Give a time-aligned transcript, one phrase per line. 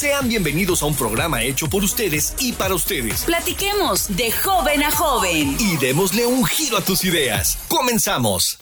[0.00, 3.24] Sean bienvenidos a un programa hecho por ustedes y para ustedes.
[3.24, 5.54] Platiquemos de joven a joven.
[5.60, 7.58] Y démosle un giro a tus ideas.
[7.68, 8.56] Comenzamos.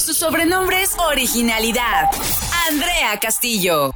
[0.00, 2.08] Su sobrenombre es Originalidad.
[2.70, 3.92] Andrea Castillo.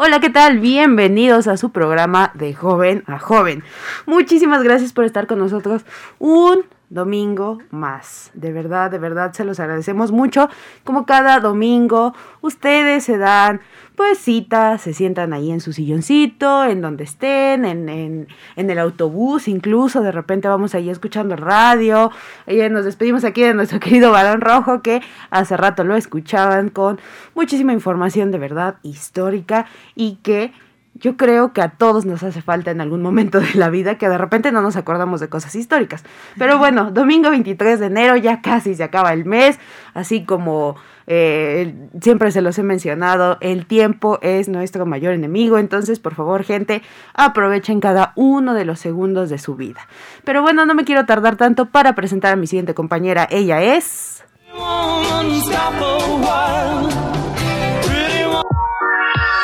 [0.00, 0.60] Hola, ¿qué tal?
[0.60, 3.64] Bienvenidos a su programa de joven a joven.
[4.06, 5.84] Muchísimas gracias por estar con nosotros
[6.20, 8.30] un domingo más.
[8.34, 10.48] De verdad, de verdad, se los agradecemos mucho.
[10.84, 13.60] Como cada domingo, ustedes se dan
[13.94, 18.78] pues cita, se sientan ahí en su silloncito, en donde estén, en, en, en el
[18.78, 22.12] autobús, incluso de repente vamos ahí escuchando radio.
[22.46, 27.00] Y nos despedimos aquí de nuestro querido Balón Rojo, que hace rato lo escuchaban con
[27.34, 29.66] muchísima información de verdad histórica
[29.96, 30.52] y que
[31.00, 34.08] yo creo que a todos nos hace falta en algún momento de la vida que
[34.08, 36.04] de repente no nos acordamos de cosas históricas.
[36.38, 39.58] Pero bueno, domingo 23 de enero ya casi se acaba el mes,
[39.94, 46.00] así como eh, siempre se los he mencionado, el tiempo es nuestro mayor enemigo, entonces
[46.00, 46.82] por favor gente,
[47.14, 49.88] aprovechen cada uno de los segundos de su vida.
[50.24, 54.22] Pero bueno, no me quiero tardar tanto para presentar a mi siguiente compañera, ella es...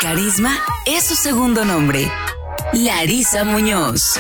[0.00, 0.56] Carisma
[0.87, 2.11] es su segundo nombre.
[2.73, 4.19] Larisa Muñoz.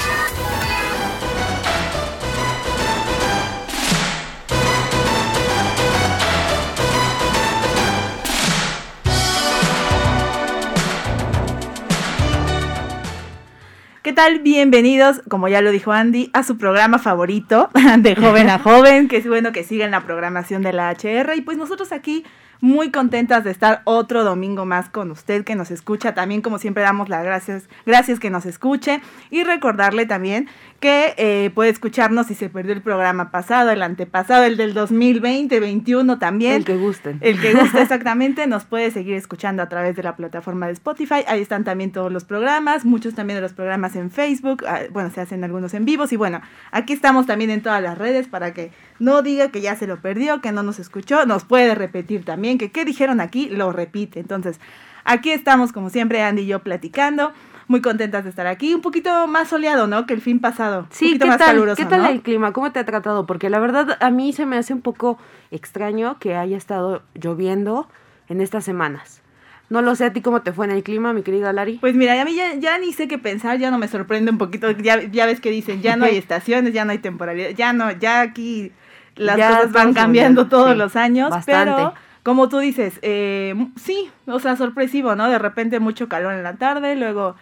[14.02, 14.40] ¿Qué tal?
[14.40, 19.16] Bienvenidos, como ya lo dijo Andy, a su programa favorito de joven a joven, que
[19.16, 21.34] es bueno que sigan la programación de la HR.
[21.36, 22.24] Y pues nosotros aquí
[22.60, 26.14] muy contentas de estar otro domingo más con usted que nos escucha.
[26.14, 29.00] También, como siempre, damos las gracias, gracias que nos escuche.
[29.30, 30.48] Y recordarle también
[30.80, 35.58] que eh, puede escucharnos si se perdió el programa pasado, el antepasado, el del 2020,
[35.58, 36.54] 21 también.
[36.54, 37.18] El que gusten.
[37.20, 38.46] El que guste, exactamente.
[38.46, 41.24] Nos puede seguir escuchando a través de la plataforma de Spotify.
[41.26, 44.64] Ahí están también todos los programas, muchos también de los programas en Facebook.
[44.66, 46.12] Ah, bueno, se hacen algunos en vivos.
[46.12, 46.40] Y bueno,
[46.70, 50.00] aquí estamos también en todas las redes para que no diga que ya se lo
[50.00, 51.26] perdió, que no nos escuchó.
[51.26, 54.20] Nos puede repetir también que qué dijeron aquí, lo repite.
[54.20, 54.60] Entonces,
[55.04, 57.32] aquí estamos como siempre, Andy y yo platicando
[57.66, 58.74] muy contentas de estar aquí.
[58.74, 60.06] Un poquito más soleado, ¿no?
[60.06, 60.86] Que el fin pasado.
[60.90, 62.52] Sí, ¿qué más tal, caluroso, ¿qué tal el clima?
[62.52, 63.26] ¿Cómo te ha tratado?
[63.26, 65.18] Porque la verdad a mí se me hace un poco
[65.50, 67.88] extraño que haya estado lloviendo
[68.28, 69.22] en estas semanas.
[69.70, 71.78] No lo sé a ti cómo te fue en el clima, mi querida Lari.
[71.78, 74.38] Pues mira, a mí ya, ya ni sé qué pensar, ya no me sorprende un
[74.38, 74.70] poquito.
[74.72, 77.90] Ya, ya ves que dicen, ya no hay estaciones, ya no hay temporalidad, ya no,
[77.90, 78.72] ya aquí
[79.16, 84.56] las cosas van cambiando todos los años, pero como tú dices, eh, sí, o sea,
[84.56, 85.28] sorpresivo, ¿no?
[85.28, 87.36] De repente mucho calor en la tarde, luego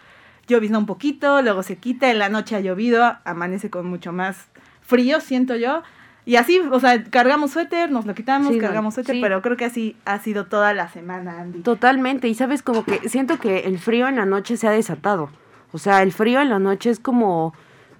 [0.47, 4.47] llovizna un poquito, luego se quita, en la noche ha llovido, amanece con mucho más
[4.81, 5.83] frío, siento yo.
[6.25, 9.97] Y así, o sea, cargamos suéter, nos lo quitamos, cargamos suéter, pero creo que así
[10.05, 11.59] ha sido toda la semana, Andy.
[11.59, 15.29] Totalmente, y sabes, como que siento que el frío en la noche se ha desatado.
[15.73, 17.53] O sea, el frío en la noche es como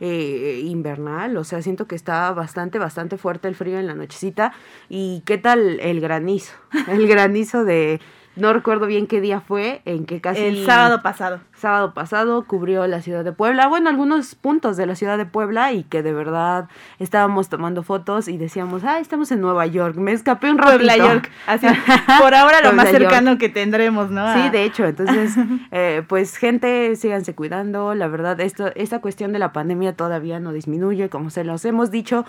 [0.06, 4.52] eh, invernal, o sea, siento que está bastante, bastante fuerte el frío en la nochecita.
[4.90, 6.52] ¿Y qué tal el granizo?
[6.90, 8.02] El granizo de
[8.36, 10.42] no recuerdo bien qué día fue, en qué casi...
[10.42, 11.40] El sábado pasado.
[11.56, 15.72] Sábado pasado cubrió la ciudad de Puebla, bueno, algunos puntos de la ciudad de Puebla
[15.72, 16.68] y que de verdad
[17.00, 20.78] estábamos tomando fotos y decíamos, ah, estamos en Nueva York, me escapé un ratito.
[20.78, 21.68] Puebla York, así,
[22.20, 24.34] por ahora lo más cercano que tendremos, ¿no?
[24.34, 25.36] Sí, de hecho, entonces,
[25.72, 30.54] eh, pues gente, síganse cuidando, la verdad, esto, esta cuestión de la pandemia todavía no
[30.54, 32.26] disminuye, como se los hemos dicho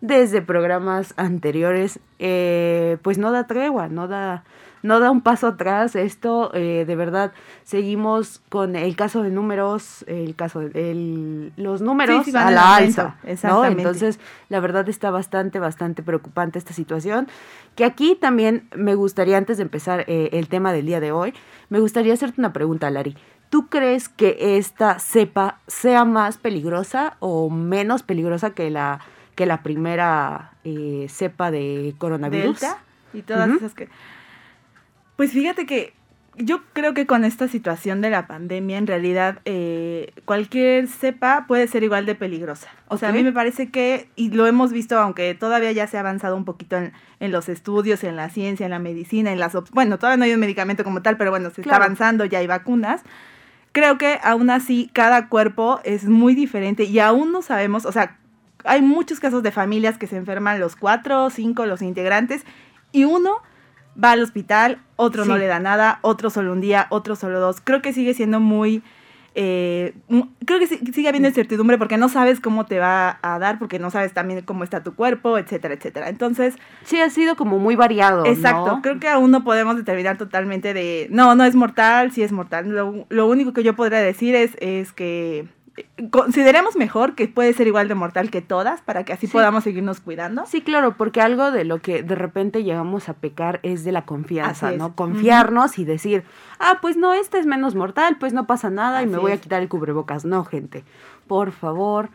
[0.00, 4.44] desde programas anteriores, eh, pues no da tregua, no da
[4.86, 5.96] no da un paso atrás.
[5.96, 7.32] Esto, eh, de verdad,
[7.64, 13.16] seguimos con el caso de números, el caso de los números a la alza.
[13.24, 17.28] Entonces, la verdad está bastante, bastante preocupante esta situación.
[17.74, 21.34] Que aquí también me gustaría, antes de empezar eh, el tema del día de hoy,
[21.68, 23.16] me gustaría hacerte una pregunta, Lari.
[23.50, 29.00] ¿Tú crees que esta cepa sea más peligrosa o menos peligrosa que la,
[29.34, 32.60] que la primera eh, cepa de coronavirus?
[33.12, 33.88] y todas esas que...
[35.16, 35.94] Pues fíjate que
[36.38, 41.66] yo creo que con esta situación de la pandemia, en realidad, eh, cualquier cepa puede
[41.66, 42.68] ser igual de peligrosa.
[42.88, 45.96] O sea, a mí me parece que, y lo hemos visto, aunque todavía ya se
[45.96, 49.38] ha avanzado un poquito en, en los estudios, en la ciencia, en la medicina, en
[49.38, 49.54] las...
[49.70, 52.46] Bueno, todavía no hay un medicamento como tal, pero bueno, se está avanzando, ya hay
[52.46, 53.00] vacunas.
[53.72, 58.18] Creo que aún así cada cuerpo es muy diferente y aún no sabemos, o sea,
[58.64, 62.44] hay muchos casos de familias que se enferman los cuatro, cinco, los integrantes,
[62.92, 63.42] y uno
[64.02, 67.60] va al hospital, otro no le da nada, otro solo un día, otro solo dos.
[67.62, 68.82] Creo que sigue siendo muy
[69.38, 73.58] eh, mm, creo que sigue habiendo incertidumbre porque no sabes cómo te va a dar,
[73.58, 76.08] porque no sabes también cómo está tu cuerpo, etcétera, etcétera.
[76.08, 76.54] Entonces,
[76.84, 78.24] Sí, ha sido como muy variado.
[78.24, 78.30] ¿no?
[78.30, 82.32] exacto, creo que aún no podemos determinar totalmente de, no, no es mortal, sí es
[82.32, 82.70] mortal.
[82.70, 85.46] Lo, lo único que yo podría decir es, es que
[86.10, 89.32] consideremos mejor que puede ser igual de mortal que todas, para que así Sí.
[89.32, 90.44] podamos seguirnos cuidando.
[90.46, 94.04] Sí, claro, porque algo de lo que de repente llegamos a pecar es de la
[94.04, 94.70] confianza.
[94.72, 94.94] ¿no?
[94.94, 96.24] Confiarnos y decir,
[96.58, 99.36] ah, pues no, este es menos mortal, pues no pasa nada y me voy a
[99.38, 100.24] quitar el cubrebocas.
[100.24, 100.84] No, gente,
[101.26, 102.08] por favor,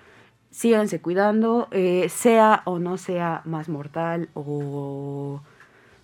[0.49, 5.41] síganse cuidando, eh, sea o no sea más mortal o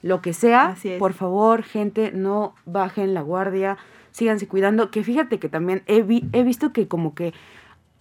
[0.04, 0.68] lo que sea.
[0.70, 1.00] Así es.
[1.00, 3.78] Por favor, gente, no bajen la guardia,
[4.18, 4.90] síganse cuidando.
[4.92, 7.34] Que fíjate que también he, vi- he visto que como que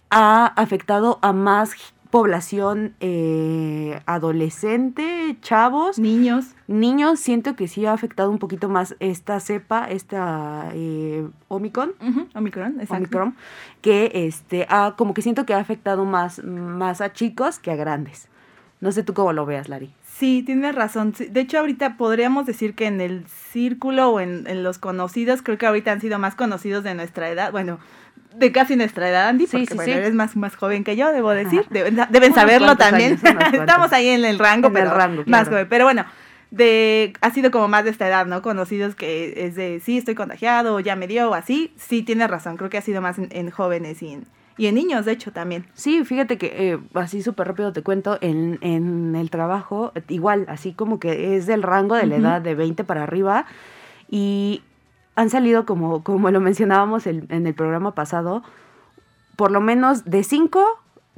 [0.09, 1.71] ha afectado a más
[2.09, 7.19] población eh, adolescente, chavos, Niños, niños.
[7.19, 11.91] Siento que sí ha afectado un poquito más esta cepa, esta eh, Omicron.
[12.01, 12.95] ujú, Omicron, exacto.
[12.95, 13.35] Omicron,
[13.81, 17.75] que este ha, como que siento que ha afectado más, más a chicos que a
[17.75, 18.29] grandes.
[18.79, 19.91] No sé tú cómo lo veas, Lari.
[20.17, 21.13] Sí, tienes razón.
[21.29, 25.57] De hecho, ahorita podríamos decir que en el círculo o en, en los conocidos, creo
[25.59, 27.51] que ahorita han sido más conocidos de nuestra edad.
[27.51, 27.79] Bueno,
[28.35, 29.97] de casi nuestra edad, Andy, Sí, porque sí, bueno, sí.
[29.99, 31.65] eres más, más joven que yo, debo decir.
[31.69, 33.19] Deben, deben saberlo también.
[33.23, 33.53] años.
[33.53, 35.49] Estamos ahí en el rango, En el pero rango, más claro.
[35.51, 35.67] joven.
[35.69, 36.05] Pero bueno,
[36.49, 38.41] de, ha sido como más de esta edad, ¿no?
[38.41, 41.73] Conocidos que es de, sí, estoy contagiado, o ya me dio, o así.
[41.77, 42.57] Sí, tienes razón.
[42.57, 44.25] Creo que ha sido más en, en jóvenes y en,
[44.57, 45.65] y en niños, de hecho, también.
[45.73, 50.73] Sí, fíjate que eh, así súper rápido te cuento, en, en el trabajo, igual, así
[50.73, 53.45] como que es del rango de la edad de 20 para arriba
[54.09, 54.63] y
[55.15, 58.43] han salido, como, como lo mencionábamos el- en el programa pasado,
[59.35, 60.63] por lo menos de 5,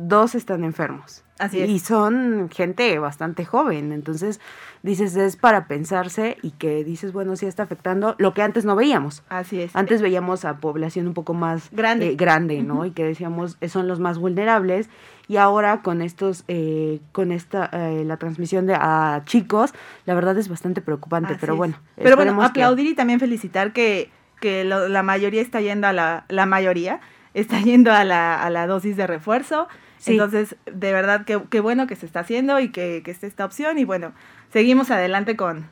[0.01, 1.24] dos están enfermos.
[1.40, 1.69] Así es.
[1.69, 4.40] Y son gente bastante joven, entonces
[4.84, 8.75] dices, es para pensarse y que dices, bueno, sí está afectando lo que antes no
[8.75, 9.24] veíamos.
[9.30, 9.74] Así es.
[9.75, 12.10] Antes veíamos a población un poco más Grande.
[12.12, 12.86] eh, grande, ¿no?
[12.86, 14.90] Y que decíamos eh, son los más vulnerables.
[15.28, 19.74] Y ahora con estos, eh, con esta, eh, la transmisión de a chicos,
[20.06, 21.34] la verdad es bastante preocupante.
[21.34, 21.57] Así pero es.
[21.57, 24.10] bueno, Pero bueno, que- aplaudir y también felicitar que,
[24.42, 27.00] que lo- la mayoría está yendo a la, la mayoría
[27.34, 29.68] está yendo a la, a la dosis de refuerzo.
[30.00, 30.13] Sí.
[30.13, 33.46] Entonces, de verdad, que qué bueno que se está haciendo y que, que esté esta
[33.46, 33.78] opción.
[33.78, 34.13] Y bueno,
[34.51, 35.68] seguimos adelante con,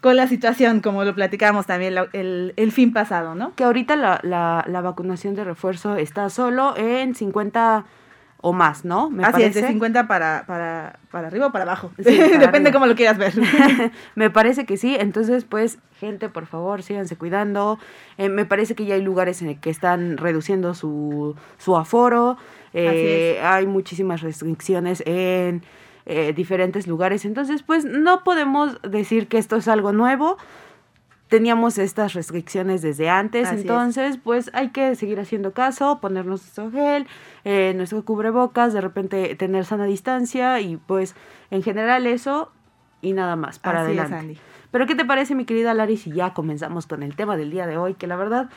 [0.00, 3.54] con la situación, como lo platicábamos también la- el, el fin pasado, ¿no?
[3.56, 7.84] que ahorita la, la, la vacunación de refuerzo está solo en 50
[8.44, 9.08] o más, ¿no?
[9.08, 9.68] Me Así es, de parece.
[9.74, 11.92] 50 para, para, para arriba o para abajo.
[11.98, 12.72] Sí, para Depende arriba.
[12.72, 13.32] cómo lo quieras ver.
[14.16, 17.78] me parece que sí, entonces pues gente por favor síganse cuidando,
[18.18, 22.36] Eh, me parece que ya hay lugares en el que están reduciendo su, su aforo,
[22.74, 25.62] Eh, hay muchísimas restricciones en
[26.06, 30.36] eh, diferentes lugares, entonces pues no podemos decir que esto es algo nuevo,
[31.28, 33.60] teníamos estas restricciones desde antes, Así es.
[33.62, 37.06] entonces pues hay que seguir haciendo caso, ponernos nuestro gel,
[37.44, 41.14] eh, nuestro cubrebocas, de repente tener sana distancia y pues
[41.50, 42.52] en general eso
[43.00, 44.16] y nada más para Así es, adelante.
[44.18, 44.38] Andy.
[44.70, 47.66] Pero ¿qué te parece mi querida Lari si ya comenzamos con el tema del día
[47.66, 47.94] de hoy?
[47.94, 48.48] Que la verdad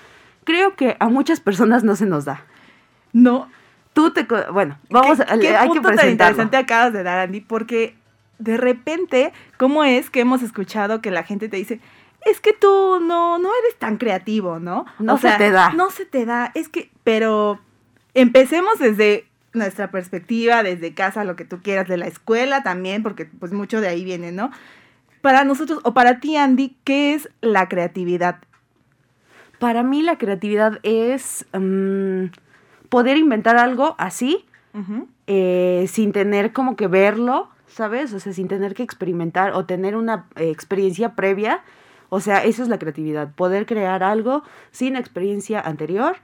[0.45, 2.45] creo que a muchas personas no se nos da.
[3.13, 3.49] No,
[3.95, 4.27] Tú te...
[4.51, 5.39] Bueno, vamos ¿Qué, a...
[5.39, 7.95] qué hay que punto tan interesante acabas de dar, Andy, porque
[8.39, 11.79] de repente, ¿cómo es que hemos escuchado que la gente te dice,
[12.25, 14.85] es que tú no, no eres tan creativo, ¿no?
[14.99, 15.71] No se te da.
[15.71, 17.61] No se te da, es que, pero
[18.13, 23.25] empecemos desde nuestra perspectiva, desde casa, lo que tú quieras, de la escuela también, porque
[23.25, 24.51] pues mucho de ahí viene, ¿no?
[25.21, 28.39] Para nosotros, o para ti, Andy, ¿qué es la creatividad?
[29.57, 32.25] Para mí la creatividad es mm,
[32.89, 34.45] poder inventar algo así,
[35.27, 38.13] eh, sin tener como que verlo, ¿sabes?
[38.13, 41.61] O sea, sin tener que experimentar o tener una eh, experiencia previa.
[42.09, 46.17] O sea, eso es la creatividad, poder crear algo sin experiencia anterior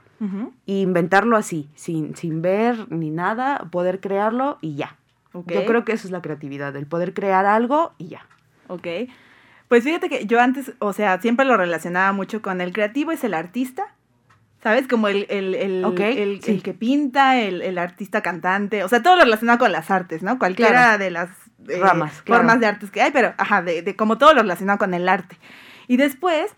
[0.68, 4.96] e inventarlo así, sin, sin ver ni nada, poder crearlo y ya.
[5.34, 8.26] Yo creo que eso es la creatividad, el poder crear algo y ya.
[8.68, 8.86] Ok.
[9.66, 13.24] Pues fíjate que yo antes, o sea, siempre lo relacionaba mucho con el creativo es
[13.24, 13.94] el artista.
[14.62, 14.86] ¿Sabes?
[14.86, 16.52] Como el, el, el, el, sí.
[16.52, 20.22] el que pinta, el, el artista cantante, o sea, todo lo relacionado con las artes,
[20.22, 20.38] ¿no?
[20.38, 20.98] Cualquiera Claro.
[21.04, 21.30] de las
[21.68, 22.40] eh, Ramas, claro.
[22.42, 25.08] formas de artes que hay, pero, ajá, de, de como todo lo relacionado con el
[25.08, 25.36] arte.
[25.88, 26.52] Y después,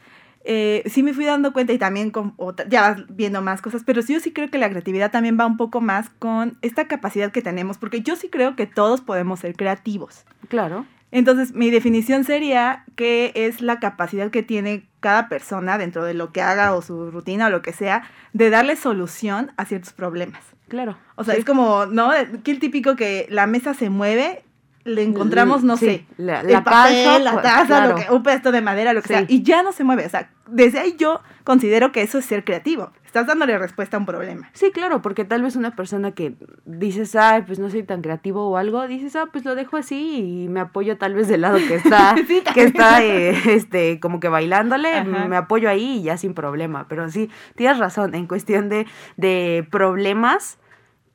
[0.45, 3.83] eh, sí me fui dando cuenta y también con, otra- ya vas viendo más cosas,
[3.87, 6.87] pero sí yo sí creo que la creatividad también va un poco más con esta
[6.87, 10.27] capacidad que tenemos, porque yo sí creo que todos podemos ser creativos.
[10.49, 10.85] Claro.
[11.11, 16.33] Entonces, mi definición sería que es la capacidad que tiene cada persona dentro de lo
[16.33, 20.43] que haga o su rutina o lo que sea, de darle solución a ciertos problemas.
[20.69, 20.97] Claro.
[21.17, 21.41] O sea, Sí.
[21.41, 22.11] es como, ¿no?
[22.43, 24.44] Que el típico que la mesa se mueve
[24.85, 27.88] le encontramos, no Sí, sé, la- el la papel, la taza, claro.
[27.91, 29.14] lo que, un pedazo de madera, lo que Sí.
[29.14, 30.05] sea, y ya no se mueve.
[30.07, 32.91] O sea, desde ahí yo considero que eso es ser creativo.
[33.07, 34.50] Estás dándole respuesta a un problema.
[34.55, 38.49] Sí, claro, porque tal vez una persona que dices, ay, pues no soy tan creativo
[38.49, 41.57] o algo, dices, ah, pues lo dejo así y me apoyo tal vez del lado
[41.59, 45.26] que está, Sí, que está, eh, este, como que bailándole, Ajá.
[45.29, 46.87] me apoyo ahí y ya sin problema.
[46.88, 48.87] Pero sí, tienes razón, en cuestión de,
[49.17, 50.59] de problemas,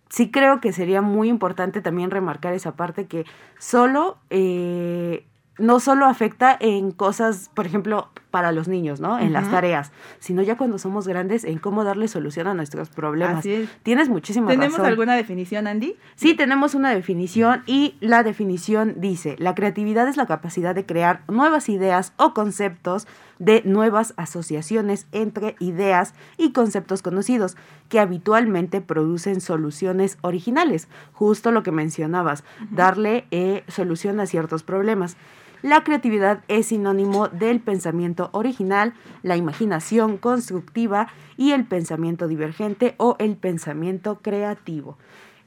[0.10, 3.26] sí creo que sería muy importante también remarcar esa parte que
[3.60, 5.26] solo, eh,
[5.58, 9.20] no solo afecta en cosas, por ejemplo, para los niños, ¿no?
[9.20, 13.40] En las tareas, sino ya cuando somos grandes en cómo darle solución a nuestros problemas.
[13.40, 13.70] Así es.
[13.84, 14.86] Tienes muchísima ¿Tenemos razón.
[14.86, 15.96] alguna definición, Andy?
[16.16, 21.22] Sí, tenemos una definición y la definición dice, la creatividad es la capacidad de crear
[21.28, 23.08] nuevas ideas o conceptos
[23.40, 27.56] de nuevas asociaciones entre ideas y conceptos conocidos
[27.88, 35.18] que habitualmente producen soluciones originales, justo lo que mencionabas, darle eh, solución a ciertos problemas.
[35.62, 43.16] La creatividad es sinónimo del pensamiento original, la imaginación constructiva y el pensamiento divergente o
[43.20, 44.98] el pensamiento creativo.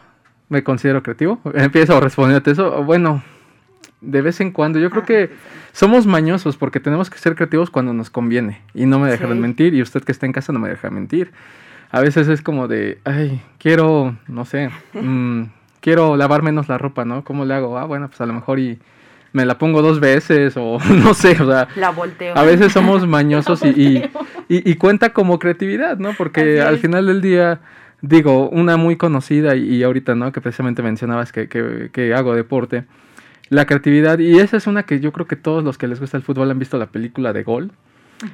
[0.49, 1.39] me considero creativo.
[1.53, 2.83] Empiezo respondiéndote eso.
[2.83, 3.23] Bueno,
[4.05, 4.79] de vez en cuando.
[4.79, 5.29] Yo creo Ah, que
[5.71, 8.61] somos mañosos porque tenemos que ser creativos cuando nos conviene.
[8.73, 9.41] Y no me dejarán Sí.
[9.41, 9.73] mentir.
[9.73, 11.31] Y usted que está en casa no me deja mentir.
[11.91, 15.43] A veces es como de, ay, quiero, no sé, mm,
[15.81, 17.23] quiero lavar menos la ropa, ¿no?
[17.23, 17.77] ¿Cómo le hago?
[17.77, 18.79] Ah, bueno, pues a lo mejor y
[19.33, 22.37] me la pongo dos veces o no sé, o sea, La volteo.
[22.37, 23.97] a veces somos mañosos y, y,
[24.49, 26.13] y- y cuenta como creatividad, ¿no?
[26.17, 27.59] Porque al final del día,
[28.01, 30.31] digo, una muy conocida y, y ahorita, ¿no?
[30.31, 32.85] Que precisamente mencionabas que, que- que hago deporte.
[33.49, 36.17] La creatividad, y esa es una que yo creo que todos los que les gusta
[36.17, 37.71] el fútbol han visto la película de Gol,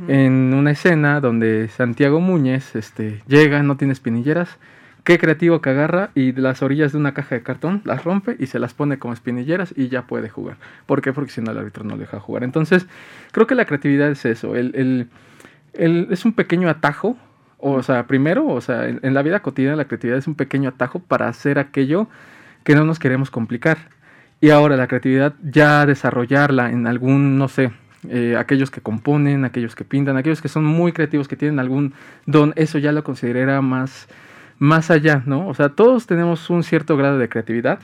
[0.07, 4.57] en una escena donde Santiago Muñez este, llega, no tiene espinilleras,
[5.03, 8.35] qué creativo que agarra y de las orillas de una caja de cartón las rompe
[8.39, 10.57] y se las pone como espinilleras y ya puede jugar.
[10.85, 11.11] ¿Por qué?
[11.13, 12.43] Porque si no el árbitro no le deja jugar.
[12.43, 12.85] Entonces,
[13.31, 15.07] creo que la creatividad es eso, el, el-
[15.73, 17.17] el- es un pequeño atajo,
[17.57, 20.69] o sea, primero, o sea, en, en la vida cotidiana la creatividad es un pequeño
[20.69, 22.07] atajo para hacer aquello
[22.63, 23.77] que no nos queremos complicar.
[24.41, 27.71] Y ahora la creatividad ya desarrollarla en algún, no sé,
[28.09, 31.93] eh, aquellos que componen, aquellos que pintan, aquellos que son muy creativos, que tienen algún
[32.25, 34.07] don, eso ya lo considera más,
[34.57, 35.47] más allá, ¿no?
[35.47, 37.79] O sea, todos tenemos un cierto grado de creatividad.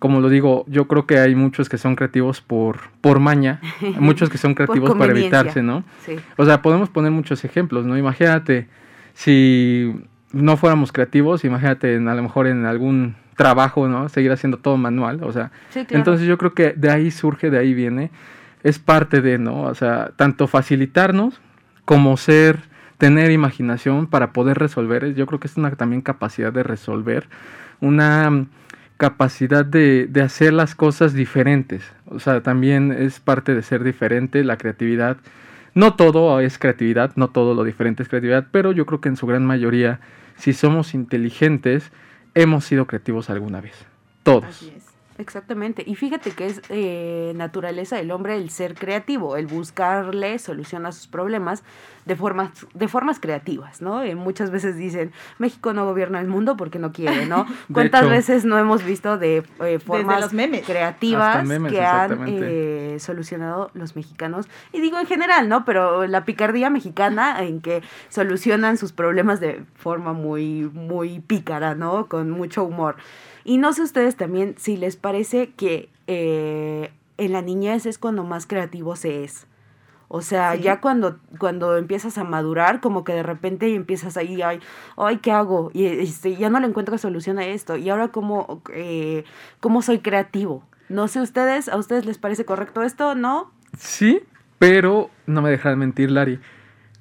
[0.00, 3.60] Como lo digo, yo creo que hay muchos que son creativos por, por maña,
[4.00, 5.84] muchos que son creativos para evitarse, ¿no?
[6.04, 6.16] Sí.
[6.36, 7.96] O sea, podemos poner muchos ejemplos, ¿no?
[7.96, 8.66] Imagínate
[9.14, 9.94] si
[10.32, 14.08] no fuéramos creativos, imagínate en, a lo mejor en algún trabajo, ¿no?
[14.08, 15.98] Seguir haciendo todo manual, o sea, Sí, claro.
[15.98, 18.10] entonces yo creo que de ahí surge, de ahí viene,
[18.62, 19.62] es parte de, ¿no?
[19.62, 21.40] O sea, tanto facilitarnos
[21.84, 22.58] como ser,
[22.98, 27.28] tener imaginación para poder resolver, yo creo que es una también capacidad de resolver,
[27.80, 28.46] una
[28.96, 34.42] capacidad de, de hacer las cosas diferentes, o sea, también es parte de ser diferente,
[34.44, 35.18] la creatividad
[35.74, 39.16] No todo es creatividad, no todo lo diferente es creatividad, pero yo creo que en
[39.16, 40.00] su gran mayoría,
[40.36, 41.92] si somos inteligentes,
[42.36, 43.74] hemos sido creativos alguna vez.
[44.22, 44.70] Todos.
[45.18, 45.82] Exactamente.
[45.86, 50.92] Y fíjate que es eh, naturaleza del hombre el ser creativo, el buscarle solución a
[50.92, 51.62] sus problemas
[52.06, 54.02] de formas, de formas creativas, ¿no?
[54.02, 57.46] Eh, muchas veces dicen, México no gobierna el mundo porque no quiere, ¿no?
[57.72, 58.10] ¿Cuántas hecho.
[58.10, 60.64] veces no hemos visto de eh, formas los memes.
[60.64, 64.46] creativas memes, que han eh, solucionado los mexicanos?
[64.72, 65.64] Y digo en general, ¿no?
[65.64, 72.06] Pero la picardía mexicana en que solucionan sus problemas de forma muy, muy pícara, ¿no?
[72.06, 72.96] Con mucho humor.
[73.48, 78.24] Y no sé ustedes también si les parece que eh, en la niñez es cuando
[78.24, 79.46] más creativo se es.
[80.08, 80.62] O sea, Sí.
[80.62, 84.58] ya cuando, cuando empiezas a madurar, como que de repente empiezas ahí, ay,
[84.96, 85.70] ay, ¿qué hago?
[85.72, 87.76] Y este, ya no le encuentro solución a esto.
[87.76, 89.22] Y ahora, ¿cómo, eh,
[89.60, 90.64] ¿cómo soy creativo?
[90.88, 93.14] No sé ustedes, ¿a ustedes les parece correcto esto?
[93.14, 93.52] ¿No?
[93.78, 94.22] Sí,
[94.58, 96.40] pero no me dejarán mentir, Lari.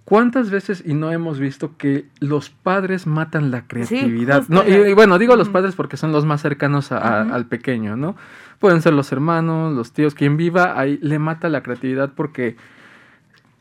[0.06, 4.44] ¿Cuántas veces y no hemos visto que los padres matan la creatividad?
[4.50, 7.34] no, y, bueno, digo los padres porque son los más cercanos a- a- Ujú.
[7.34, 8.16] al pequeño, ¿no?
[8.60, 12.56] Pueden ser los hermanos, los tíos, quien viva, ahí le mata la creatividad porque,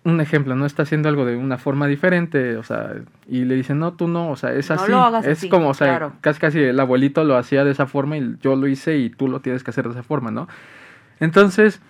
[0.05, 2.93] un ejemplo, no está haciendo algo de una forma diferente, o sea,
[3.27, 4.91] y le dicen, no, tú no, o sea, es No así.
[4.91, 6.13] lo hagas es así, como, o sea, claro.
[6.21, 9.29] casi casi el abuelito lo hacía de esa forma y yo lo hice y tú
[9.29, 10.47] lo tienes que hacer de esa forma, ¿no?
[11.21, 11.81] Entonces,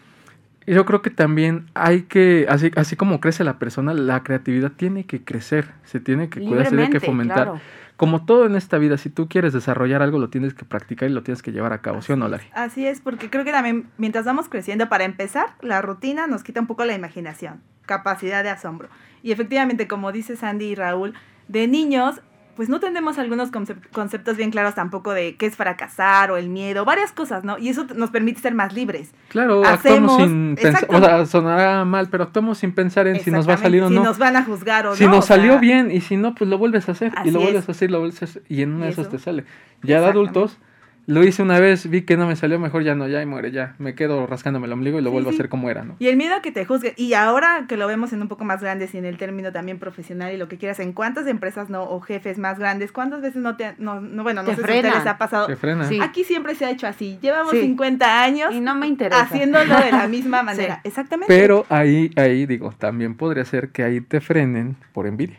[0.67, 5.05] yo creo que también hay que, así, así como crece la persona, la creatividad tiene
[5.05, 7.45] que crecer, se tiene que cuidar, se tiene que fomentar.
[7.45, 7.61] claro.
[7.97, 11.13] Como todo en esta vida, si tú quieres desarrollar algo, lo tienes que practicar y
[11.13, 12.45] lo tienes que llevar a cabo, ¿sí o no, Lari?
[12.53, 16.61] Así es, porque creo que también mientras vamos creciendo, para empezar, la rutina nos quita
[16.61, 18.89] un poco la imaginación, capacidad de asombro.
[19.23, 21.15] Y efectivamente, como dice Sandy y Raúl,
[21.47, 22.21] de niños,
[22.57, 26.49] pues no tenemos algunos concep- conceptos bien claros tampoco de qué es fracasar o el
[26.49, 27.59] miedo, varias cosas, ¿no?
[27.59, 29.13] Y eso nos permite ser más libres.
[29.29, 33.31] Claro, Hacemos- actuamos sin pensar, o sea, sonará mal, pero actuamos sin pensar en si
[33.31, 34.01] nos va a salir o no.
[34.01, 35.11] Si nos van a juzgar o si no.
[35.11, 37.13] nos o sea, salió bien y si no, pues lo vuelves a hacer.
[37.25, 37.69] y lo vuelves es.
[37.69, 38.43] a hacer, lo vuelves a hacer.
[38.49, 39.45] Y en una ¿Y de esas te sale.
[39.83, 40.59] Ya de adultos,
[41.07, 43.51] lo hice una vez, vi que no me salió mejor, ya no, ya y muere,
[43.51, 43.75] ya.
[43.79, 45.35] Me quedo rascándome el ombligo y lo Sí, vuelvo sí.
[45.35, 45.97] a hacer como era, ¿no?
[45.99, 46.95] Y el miedo a que te juzguen.
[46.97, 49.79] Y ahora que lo vemos en un poco más grandes y en el término también
[49.79, 53.43] profesional y lo que quieras, ¿en cuántas empresas no o jefes más grandes, cuántas veces
[53.43, 55.47] no te, no, no bueno, no Te sé si a ustedes ha pasado?
[55.47, 55.85] Te frena.
[55.89, 55.99] Sí.
[56.01, 57.19] Aquí siempre se ha hecho así.
[57.21, 57.61] Llevamos Sí.
[57.61, 59.23] 50 años Y no me interesa.
[59.23, 60.81] haciéndolo de la misma manera.
[60.85, 61.27] Exactamente.
[61.33, 65.37] Pero ahí, ahí digo, también podría ser que ahí te frenen por envidia.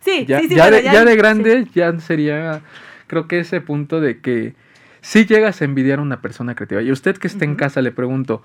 [0.00, 2.62] sí, Ya, sí, sí, ya, bueno, de, ya de grande ya sería,
[3.08, 4.54] creo que ese punto de que
[5.02, 6.80] si llegas a envidiar a una persona creativa.
[6.80, 8.42] Y usted que está en casa le pregunto,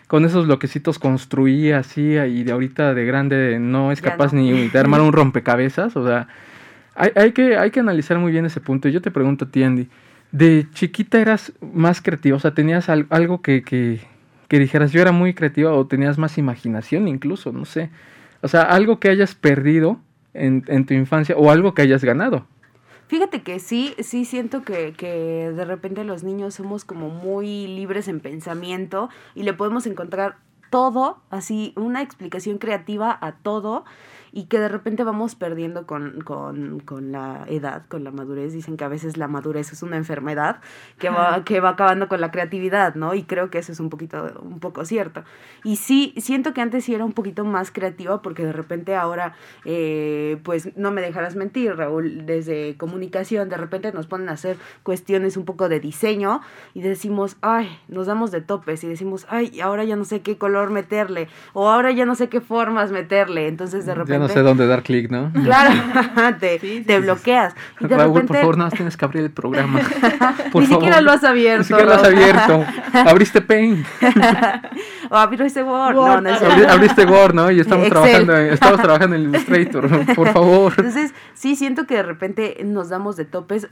[0.05, 4.41] con esos bloquecitos construía, hacía y de ahorita de grande no es capaz no.
[4.41, 6.27] ni de armar un rompecabezas, o sea,
[6.93, 8.89] hay, hay que, hay que analizar muy bien ese punto.
[8.89, 9.89] Y Yo te pregunto a ti, Andy,
[10.37, 12.35] ¿de chiquita eras más creativa?
[12.35, 14.01] O sea, ¿tenías al- algo que, que,
[14.47, 17.89] que dijeras yo era muy creativa o tenías más imaginación incluso, no sé?
[18.41, 19.99] O sea, algo que hayas perdido
[20.33, 22.45] en, en tu infancia o algo que hayas ganado.
[23.07, 28.07] Fíjate que sí, sí siento que, que de repente los niños somos como muy libres
[28.07, 30.37] en pensamiento y le podemos encontrar
[30.71, 33.85] todo, así, una explicación creativa a todo.
[34.35, 38.51] Y que de repente vamos perdiendo con, con, con la edad, con la madurez.
[38.51, 40.59] Dicen que a veces la madurez es una enfermedad
[40.99, 43.13] que va, que va acabando con la creatividad, ¿no?
[43.13, 45.23] Y creo que eso es un poquito, un poco cierto.
[45.63, 49.35] Y sí, siento que antes sí era un poquito más creativa porque de repente ahora,
[49.63, 54.57] eh, pues no me dejarás mentir, Raúl, desde comunicación, de repente nos ponen a hacer
[54.83, 56.41] cuestiones un poco de diseño
[56.73, 60.37] y decimos, ay, nos damos de topes y decimos, ay, ahora ya no sé qué
[60.37, 63.47] color meterle o ahora ya no sé qué formas meterle.
[63.47, 64.24] Entonces de repente...
[64.27, 65.31] No sé dónde dar clic, ¿no?
[65.43, 65.71] Claro,
[66.39, 67.53] te, te bloqueas.
[67.79, 68.27] Y de Raúl, repente...
[68.27, 69.79] por favor, no tienes que abrir el programa.
[70.51, 71.59] Por Ni siquiera lo has abierto.
[71.59, 72.65] Ni siquiera lo has abierto.
[73.09, 73.85] Abriste Paint.
[75.09, 75.95] o abriste Word.
[75.95, 76.07] Word.
[76.15, 76.65] No, no es Abri-.
[76.65, 77.51] Abriste Word, ¿no?
[77.51, 78.01] Y estamos Excel.
[78.01, 80.15] trabajando, en- estamos trabajando en Illustrator.
[80.15, 80.73] Por favor.
[80.77, 83.67] Entonces, sí siento que de repente nos damos de topes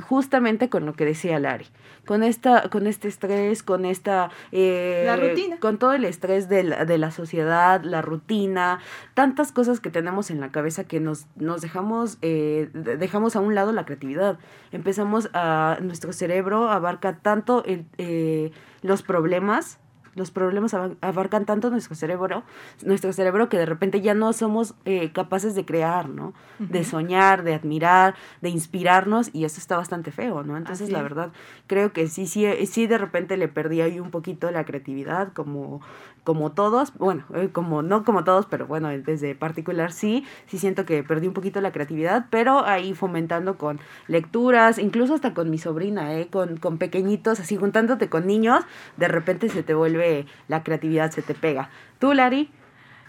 [0.00, 1.66] justamente con lo que decía Lari,
[2.06, 5.58] con esta, con este estrés, con esta eh, La rutina.
[5.58, 8.78] con todo el estrés de la, de la sociedad, la rutina,
[9.14, 13.40] tantas cosas que tenemos en la cabeza que nos, nos dejamos, eh, de- dejamos a
[13.40, 14.38] un lado la creatividad.
[14.72, 19.78] Empezamos a, nuestro cerebro abarca tanto el, eh, los problemas,
[20.18, 22.42] los problemas aba- abarcan tanto nuestro cerebro,
[22.84, 26.34] nuestro cerebro que de repente ya no somos eh, capaces de crear, ¿no?
[26.58, 30.56] De soñar, de admirar, de inspirarnos y eso está bastante feo, ¿no?
[30.56, 31.30] Entonces Así la verdad
[31.66, 35.80] creo que sí, sí, sí de repente le perdí ahí un poquito la creatividad como,
[36.24, 40.84] como todos, bueno, eh, como no como todos, pero bueno, desde particular sí, sí siento
[40.84, 43.78] que perdí un poquito la creatividad, pero ahí fomentando con
[44.08, 46.28] lecturas, incluso hasta con mi sobrina, ¿eh?
[46.28, 48.64] con, con pequeñitos, así juntándote con niños,
[48.96, 50.07] de repente se te vuelve
[50.48, 51.70] la creatividad, se te pega.
[51.98, 52.50] ¿Tú, Lari?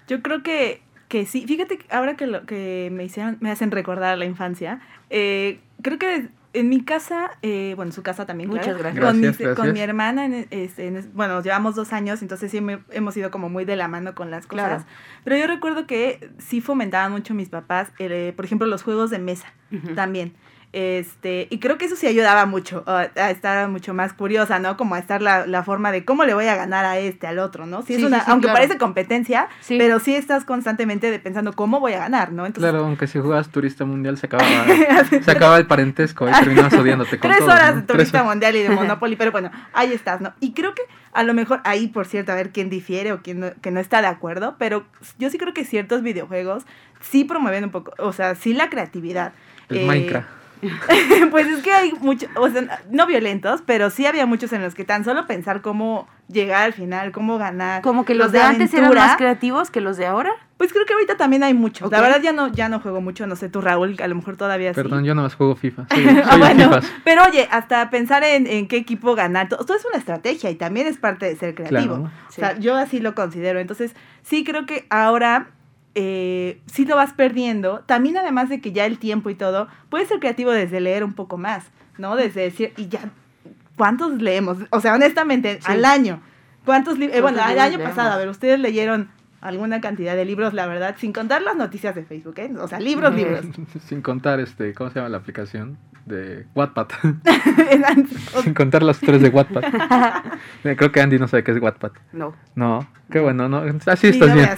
[0.08, 1.46] Yo creo que, que sí.
[1.48, 5.98] Fíjate, que ahora que, lo, que me, hicieron, me hacen recordar la infancia, eh, creo
[6.00, 9.04] que en mi casa, eh, bueno, en su casa también, Muchas claro, gracias.
[9.14, 12.80] Con, Gracias, mi hermana, en, este, en- bueno, nos llevamos dos años, entonces sí me-
[12.90, 14.68] hemos ido como muy de la mano con las cosas.
[14.68, 14.84] Claro.
[15.24, 19.20] Pero yo recuerdo que sí fomentaban mucho mis papás, eh, por ejemplo, los juegos de
[19.20, 19.54] mesa
[19.94, 20.34] también.
[20.72, 24.78] Este, y creo que eso sí ayudaba mucho a, a estar mucho más curiosa, ¿no?
[24.78, 27.40] Como a estar la, la forma de cómo le voy a ganar a este, al
[27.40, 27.82] otro, ¿no?
[27.82, 28.58] Sí, es una, sí, sí, aunque claro.
[28.58, 29.78] parece competencia, Sí.
[29.80, 32.46] pero sí estás constantemente de pensando cómo voy a ganar, ¿no?
[32.46, 34.44] Entonces, Claro, aunque si juegas turista mundial se acaba,
[35.24, 37.82] se acaba el parentesco y terminas odiándote con Tres todo, horas ¿no?
[37.82, 40.34] de turista Tres- mundial y de Monopoly, pero bueno, ahí estás, ¿no?
[40.40, 43.40] Y creo que a lo mejor ahí, por cierto, a ver quién difiere o quién
[43.40, 44.86] no, que no está de acuerdo, pero
[45.18, 46.66] yo sí creo que ciertos videojuegos
[47.02, 49.34] sí promueven un poco, o sea, sí la creatividad.
[49.70, 50.28] El Eh, Minecraft.
[51.32, 54.76] pues es que hay muchos, o sea, no violentos, pero sí había muchos en los
[54.76, 57.82] que tan solo pensar cómo llegar al final, cómo ganar.
[57.82, 60.32] Como que los de antes eran más creativos que los de ahora.
[60.58, 61.90] Pues creo que ahorita también hay muchos.
[61.90, 64.36] La verdad ya no, ya no juego mucho, no sé, tú Raúl, a lo mejor
[64.36, 64.76] todavía sí.
[64.76, 65.88] Perdón, yo no más juego FIFA.
[65.94, 66.72] Soy, soy Ah, bueno,
[67.06, 70.56] pero oye, hasta pensar en, en qué equipo ganar, todo, todo es una estrategia y
[70.56, 71.96] también es parte de ser creativo.
[71.96, 72.12] Claro.
[72.28, 73.60] O sea, yo así lo considero.
[73.60, 75.48] Entonces, sí creo que ahora
[75.96, 77.80] eh, sí lo vas perdiendo.
[77.86, 81.14] También además de que ya el tiempo y todo, puedes ser creativo desde leer un
[81.14, 81.66] poco más,
[81.98, 82.16] ¿no?
[82.16, 83.10] Desde decir, y ya,
[83.76, 84.58] ¿cuántos leemos?
[84.70, 85.72] O sea, honestamente, Sí.
[85.72, 86.22] al año.
[86.66, 87.22] ¿Cuántos libros?
[87.22, 87.96] bueno, ¿Cuántos al libros año leemos?
[87.96, 89.10] pasado, a ver, ustedes leyeron
[89.42, 92.52] alguna cantidad de libros, la verdad, sin contar las noticias de Facebook, ¿eh?
[92.60, 93.46] O sea, libros, libros.
[93.88, 95.78] Sin contar, este, ¿cómo se llama la aplicación?
[96.10, 96.88] De Wattpad.
[98.56, 99.62] Contar las tres de Wattpad.
[100.76, 101.92] Creo que Andy no sabe qué es Wattpad.
[102.14, 102.34] No.
[102.56, 103.64] No, qué bueno, no.
[103.86, 104.50] Así Sí, estás no bien.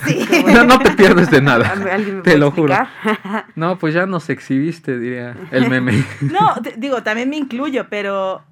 [0.56, 1.70] No, no te pierdes de nada.
[1.92, 2.74] ¿Alguien me Te lo juro.
[3.56, 6.06] No, pues ya nos exhibiste, diría el meme.
[6.22, 8.44] No, digo, también me incluyo, pero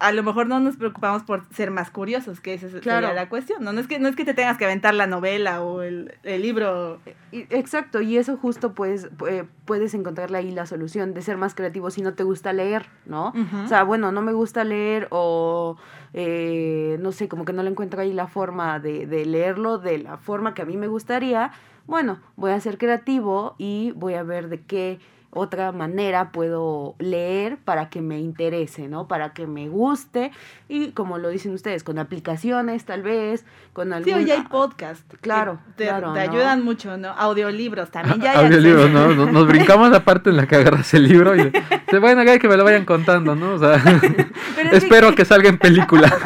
[0.00, 3.06] a lo mejor no nos preocupamos por ser más curiosos, que esa es Claro.
[3.08, 3.62] sería la cuestión.
[3.62, 6.14] No, no, es que, no es que te tengas que aventar la novela o el,
[6.22, 7.00] el libro.
[7.32, 11.90] Exacto, y eso justo pues pu- puedes encontrarle ahí la solución de ser más creativo
[11.90, 13.32] si no te gusta leer, ¿no?
[13.64, 15.76] O sea, bueno, no me gusta leer o
[16.14, 19.98] eh, no sé, como que no le encuentro ahí la forma de, de leerlo de
[19.98, 21.52] la forma que a mí me gustaría.
[21.86, 24.98] Bueno, voy a ser creativo y voy a ver de qué
[25.32, 29.06] otra manera puedo leer para que me interese, ¿no?
[29.06, 30.32] Para que me guste
[30.68, 34.12] y como lo dicen ustedes, con aplicaciones tal vez, con algún...
[34.12, 35.08] Sí, hoy hay podcast.
[35.08, 36.32] que Claro, Te, claro, te ¿no?
[36.32, 37.10] ayudan mucho, ¿no?
[37.10, 38.20] Audiolibros también.
[38.20, 39.08] Ya hay Audiolibros, acceso.
[39.08, 39.14] ¿no?
[39.14, 41.52] Nos, nos brincamos la parte en la que agarras el libro y
[41.98, 43.54] bueno, acá que me lo vayan contando, ¿no?
[43.54, 43.82] O sea,
[44.56, 46.12] Pero es espero que salga en película.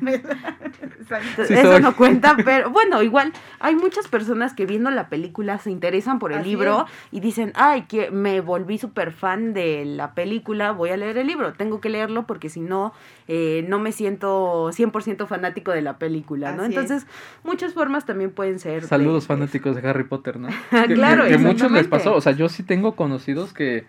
[1.10, 1.44] Exacto.
[1.44, 1.82] Sí Eso soy.
[1.82, 6.32] no cuenta, pero bueno, igual hay muchas personas que viendo la película se interesan por
[6.32, 10.90] el Así libro y dicen, ay, que me volví súper fan de la película, voy
[10.90, 12.92] a leer el libro, tengo que leerlo porque si no,
[13.28, 16.62] eh, no me siento 100% fanático de la película, ¿no?
[16.62, 16.78] Así es.
[16.78, 17.06] Entonces,
[17.44, 18.82] muchas formas también pueden ser.
[18.82, 20.48] de- Saludos fanáticos de Harry Potter, ¿no?
[20.94, 22.14] Claro, que, que muchos les pasó.
[22.14, 23.84] O sea, yo sí tengo conocidos que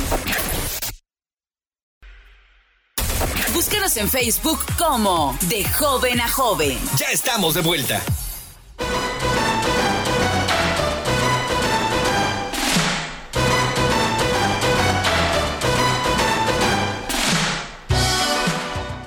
[3.94, 6.78] Búscanos en Facebook como De Joven a Joven.
[6.96, 8.00] Ya estamos de vuelta.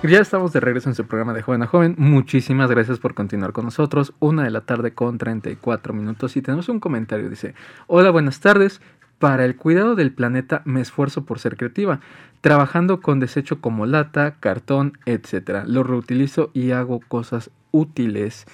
[0.03, 1.95] Ya estamos de regreso en su programa de Joven a Joven.
[1.97, 4.13] Muchísimas gracias por continuar con nosotros.
[4.19, 7.29] Una de la tarde con 34 minutos y tenemos un comentario.
[7.29, 7.55] Dice,
[7.87, 8.79] hola, buenas tardes.
[9.19, 12.01] Para el cuidado del planeta me esfuerzo por ser creativa,
[12.41, 15.63] trabajando con desecho como lata, cartón, etc.
[15.65, 18.45] Lo reutilizo y hago cosas útiles.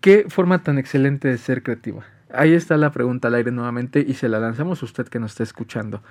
[0.00, 2.04] ¿Qué forma tan excelente de ser creativa?
[2.34, 5.32] Ahí está la pregunta al aire nuevamente y se la lanzamos a usted que nos
[5.32, 6.02] está escuchando.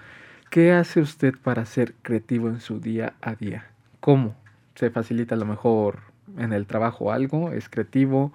[0.50, 3.68] ¿Qué hace usted para ser creativo en su día a día?
[4.00, 4.36] ¿Cómo?
[4.76, 6.00] ¿Se facilita a lo mejor
[6.38, 7.52] en el trabajo algo?
[7.52, 8.34] ¿Es creativo?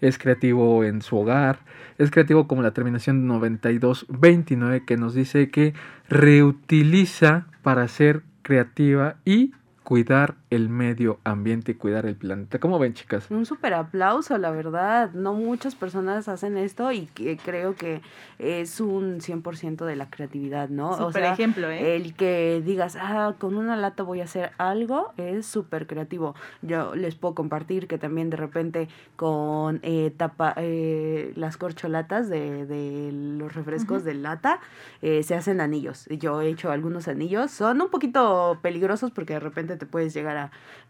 [0.00, 1.60] ¿Es creativo en su hogar?
[1.98, 5.74] ¿Es creativo como la terminación 9229 que nos dice que
[6.08, 12.58] reutiliza para ser creativa y cuidar el medio ambiente y cuidar el planeta?
[12.58, 13.30] ¿Cómo ven, chicas?
[13.30, 15.12] Un súper aplauso, la verdad.
[15.12, 18.00] No muchas personas hacen esto y que creo que
[18.38, 20.96] es un 100% de la creatividad, ¿no?
[20.96, 21.96] Súper ejemplo, ¿eh?
[21.96, 26.34] El que digas, ah, con una lata voy a hacer algo, es súper creativo.
[26.62, 32.66] Yo les puedo compartir que también de repente con eh, tapa, eh, las corcholatas de,
[32.66, 34.60] de los refrescos de lata
[35.02, 36.06] eh, se hacen anillos.
[36.06, 37.50] Yo he hecho algunos anillos.
[37.50, 40.37] Son un poquito peligrosos porque de repente te puedes llegar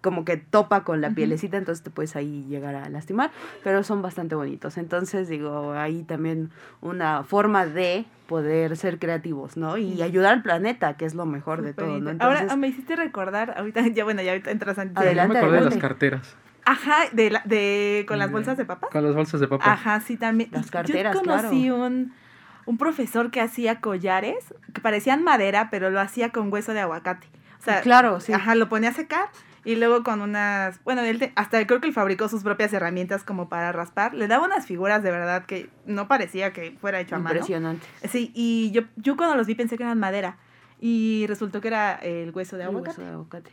[0.01, 3.31] como que topa con la pielecita, entonces te puedes ahí llegar a lastimar,
[3.65, 4.79] pero son bastante bonitos.
[4.79, 9.77] Entonces, digo, ahí también una forma de poder ser creativos, ¿no?
[9.79, 12.95] Y ayudar al planeta, que es lo mejor de todo, Ahora Entonces, ah, me hiciste
[12.95, 14.97] recordar, ahorita ya bueno, ya ahorita entras antes.
[14.97, 16.37] Adelante, Yo me acordé de las carteras.
[16.65, 18.91] Ajá, de, la, de con las bolsas de papas.
[18.91, 19.67] Con las bolsas de papas.
[19.67, 20.51] Ajá, sí, también.
[20.53, 22.13] Las carteras, Yo conocí un,
[22.67, 27.27] un profesor que hacía collares que parecían madera, pero lo hacía con hueso de aguacate.
[27.61, 28.33] O sea, Claro, sí.
[28.33, 29.29] Ajá, lo ponía a secar
[29.65, 33.25] y luego con unas, bueno, él te- hasta creo que él fabricó sus propias herramientas
[33.25, 34.15] como para raspar.
[34.15, 37.35] Le daba unas figuras de verdad que no parecía que fuera hecho a mano.
[37.37, 37.87] impresionante.
[38.09, 40.37] Sí, y yo, yo cuando los vi pensé que eran madera
[40.81, 43.01] y resultó que era el hueso de El aguacate.
[43.01, 43.51] hueso de aguacate.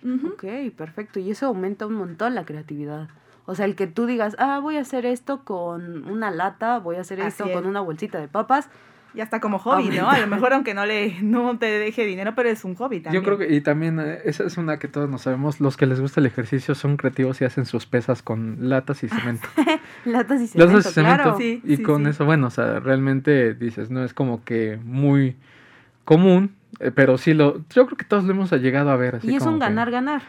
[0.69, 1.19] Ok, perfecto.
[1.19, 3.09] Y eso aumenta un montón la creatividad.
[3.47, 6.95] O sea, el que tú digas, ah, voy a hacer esto con una lata, voy
[6.97, 7.51] a hacer Así esto es.
[7.51, 8.69] con una bolsita de papas.
[9.15, 10.09] Y hasta como hobby, ¿no?
[10.09, 13.23] A lo mejor aunque no le no te deje dinero, pero es un hobby también.
[13.23, 15.85] Yo creo que, y también, eh, esa es una que todos nos sabemos, los que
[15.85, 19.47] les gusta el ejercicio son creativos y hacen sus pesas con latas y cemento.
[20.05, 21.23] Latas y cemento, latas y cemento.
[21.23, 21.37] claro.
[21.37, 22.09] Sí, y sí, con sí.
[22.11, 25.35] eso, bueno, o sea, realmente dices, no es como que muy
[26.03, 29.15] común, eh, pero sí lo, yo creo que todos lo hemos llegado a ver.
[29.15, 30.21] Así Y es como un que- ganar-ganar.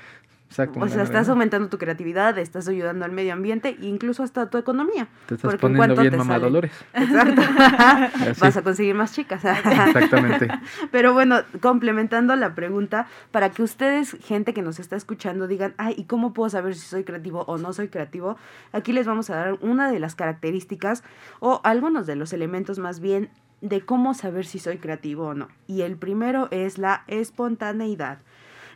[0.49, 0.79] Exacto.
[0.81, 4.59] O sea, estás aumentando tu creatividad, estás ayudando al medio ambiente e incluso hasta tu
[4.59, 5.09] economía.
[5.27, 6.73] Te estás porque poniendo bien te mamá sale- Dolores.
[6.95, 7.43] Exacto.
[8.41, 9.45] Vas a conseguir más chicas.
[9.45, 10.49] Exactamente.
[10.93, 15.95] Pero bueno, complementando la pregunta, para que ustedes, gente que nos está escuchando, digan, ay,
[15.99, 18.37] ¿y cómo puedo saber si soy creativo o no soy creativo?
[18.73, 21.03] Aquí les vamos a dar una de las características
[21.41, 23.31] o algunos de los elementos más bien
[23.63, 25.49] de cómo saber si soy creativo o no.
[25.67, 28.19] Y el primero es la espontaneidad.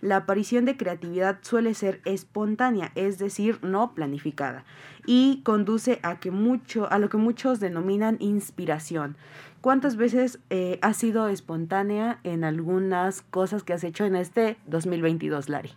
[0.01, 4.65] La aparición de creatividad suele ser espontánea, es decir, no planificada,
[5.07, 9.17] y conduce a, que mucho, a lo que muchos denominan inspiración.
[9.61, 15.51] ¿Cuántas veces eh, has sido espontánea en algunas cosas que has hecho en este 2022,
[15.51, 15.73] Lari?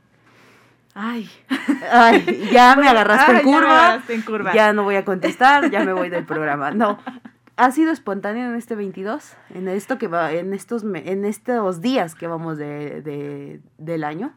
[0.95, 1.29] Ay,
[1.91, 3.85] Ay, ya me agarraste Ay, en ya me curva.
[3.85, 4.53] agarraste en curva.
[4.53, 6.71] Ya no voy a contestar, ya me voy del programa.
[6.71, 6.99] No.
[7.55, 9.35] ¿Has sido espontánea en este 22?
[9.53, 14.33] En esto que va, en estos, en estos días que vamos de, de- del año.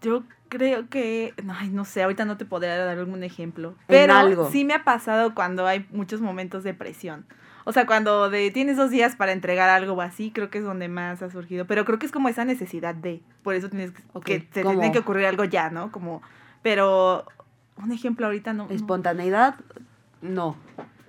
[0.00, 4.14] Yo creo que, ay, no sé, ahorita no te podría dar algún ejemplo, En pero
[4.14, 4.50] algo.
[4.50, 7.26] sí me ha pasado cuando hay muchos momentos de presión.
[7.64, 10.64] O sea, cuando de, tienes dos días para entregar algo o así, creo que es
[10.64, 11.66] donde más ha surgido.
[11.66, 14.62] Pero creo que es como esa necesidad de, por eso tienes que, Ok, que te
[14.62, 15.90] tiene que ocurrir algo ya, ¿no?
[15.92, 16.22] Como,
[16.62, 17.26] pero
[17.76, 18.66] un ejemplo ahorita no.
[18.66, 18.70] no.
[18.74, 19.56] Espontaneidad,
[20.22, 20.56] no.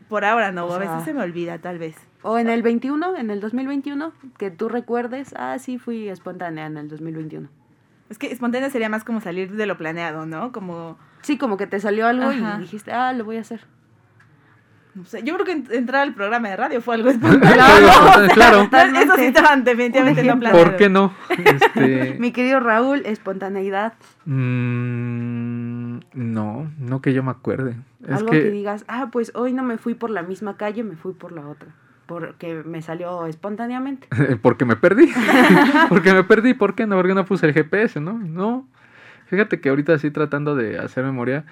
[0.09, 1.95] Por ahora no, O a sea- veces se me olvida, tal vez.
[2.21, 6.77] O en el 21, en el 2021, que tú recuerdes, ah, sí, fui espontánea en
[6.77, 7.47] el 2021.
[8.09, 10.51] Es que espontánea sería más como salir de lo planeado, ¿no?
[10.51, 12.55] Como, Sí, como que te salió algo Ajá.
[12.57, 13.61] y dijiste, ah, lo voy a hacer.
[14.95, 17.53] no sé, yo creo que en- entrar al programa de radio fue algo espontáneo.
[17.53, 18.69] Claro, claro.
[19.03, 20.65] Eso sí estaban definitivamente no planeado.
[20.65, 21.13] ¿Por qué no?
[21.37, 23.93] Este, Mi querido Raúl, espontaneidad,
[24.25, 25.76] mm,
[26.13, 27.75] no, no que yo me acuerde.
[28.03, 28.43] Es algo que...
[28.43, 31.31] que, digas, ah, pues hoy no me fui por la misma calle, me fui por
[31.31, 31.69] la otra.
[32.05, 34.07] Porque me salió espontáneamente.
[34.41, 35.11] porque me perdí.
[35.89, 36.53] porque me perdí.
[36.53, 36.95] ¿Por qué no?
[36.95, 38.13] Porque no puse el GPS, ¿no?
[38.13, 38.67] No.
[39.25, 41.45] Fíjate que ahorita así tratando de hacer memoria,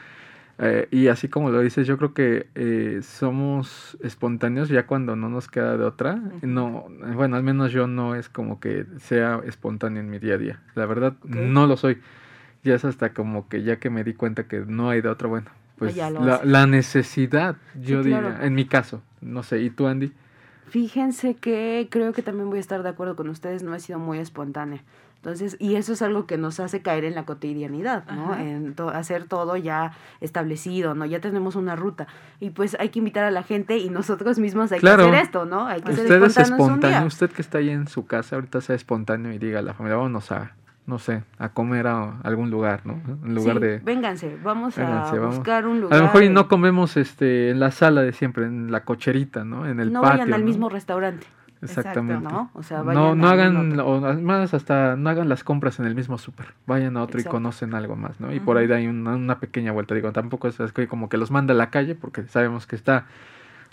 [0.58, 5.28] eh, y así como lo dices, yo creo que eh, somos espontáneos ya cuando no
[5.28, 6.18] nos queda de otra.
[6.42, 10.38] No, bueno, al menos yo no es como que sea espontáneo en mi día a
[10.38, 10.62] día.
[10.76, 11.98] La verdad, no lo soy.
[12.66, 15.28] Ya es hasta como que ya que me di cuenta que no hay de otra,
[15.30, 15.48] bueno,
[15.78, 18.30] pues la, necesidad, yo Sí, claro.
[18.32, 20.12] diría, en mi caso, no sé, ¿y tú, Andy?
[20.68, 24.00] Fíjense que creo que también voy a estar de acuerdo con ustedes, no he sido
[24.00, 24.82] muy espontánea.
[25.18, 28.34] Entonces, y eso es algo que nos hace caer en la cotidianidad, ¿no?
[28.34, 28.44] Ajá.
[28.44, 31.06] En to- hacer todo ya establecido, ¿no?
[31.06, 32.08] Ya tenemos una ruta.
[32.40, 35.04] Y pues hay que invitar a la gente y nosotros mismos hay Claro.
[35.06, 35.66] que hacer esto, ¿no?
[35.66, 37.08] Hay que ser Usted es espontáneos un espontáneo, día.
[37.08, 39.98] usted que está ahí en su casa, ahorita sea espontáneo y diga a la familia,
[39.98, 40.52] vámonos a,
[40.88, 43.00] no sé, a comer a algún lugar, ¿no?
[43.26, 43.80] En lugar Sí, de...
[43.80, 45.36] Vénganse, vamos Vénganse, a vamos.
[45.38, 45.98] buscar un A lugar.
[46.00, 49.66] lo mejor y no comemos este en la sala de siempre, en la cocherita, ¿no?
[49.68, 50.20] En el no patio.
[50.20, 50.46] vayan al ¿no?
[50.46, 51.26] mismo restaurante,
[51.62, 52.24] Exactamente.
[52.32, 52.52] ¿no?
[52.54, 55.86] O sea, vayan No, no a hagan, o más hasta no hagan las compras en
[55.86, 56.48] el mismo súper.
[56.68, 57.30] Vayan a otro Exacto.
[57.30, 58.32] y conocen algo más, ¿no?
[58.34, 59.96] Y por ahí hay una, una pequeña vuelta.
[59.96, 63.06] Digo, tampoco es como que los manda a la calle, porque sabemos que está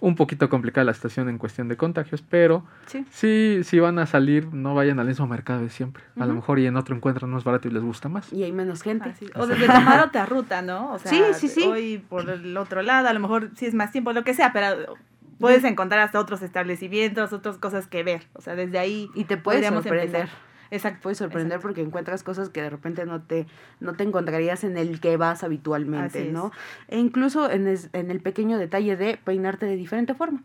[0.02, 3.06] un poquito complicada la situación en cuestión de contagios, pero Sí.
[3.10, 6.02] sí, si van a salir, no vayan al mismo mercado de siempre.
[6.18, 8.32] A lo mejor y en otro encuentran más barato y les gusta más.
[8.32, 9.14] Y hay menos gente.
[9.36, 10.92] O desde tomar otra ruta, ¿no?
[10.92, 11.62] O sea, Sí, sí, sí.
[11.62, 14.52] hoy por el otro lado, a lo mejor sí es más tiempo, lo que sea,
[14.52, 14.96] pero
[15.38, 18.26] puedes encontrar hasta otros establecimientos, otras cosas que ver.
[18.32, 20.22] O sea, desde ahí Y te puede podríamos sorprender.
[20.22, 20.51] empezar.
[20.72, 21.00] Exacto.
[21.02, 21.68] puede sorprender exacto.
[21.68, 23.46] porque encuentras cosas que de repente no te,
[23.80, 26.32] no te encontrarías en el que vas habitualmente, Así es.
[26.32, 26.50] ¿no?
[26.88, 30.42] E incluso en, es- en el pequeño detalle de peinarte de diferente forma.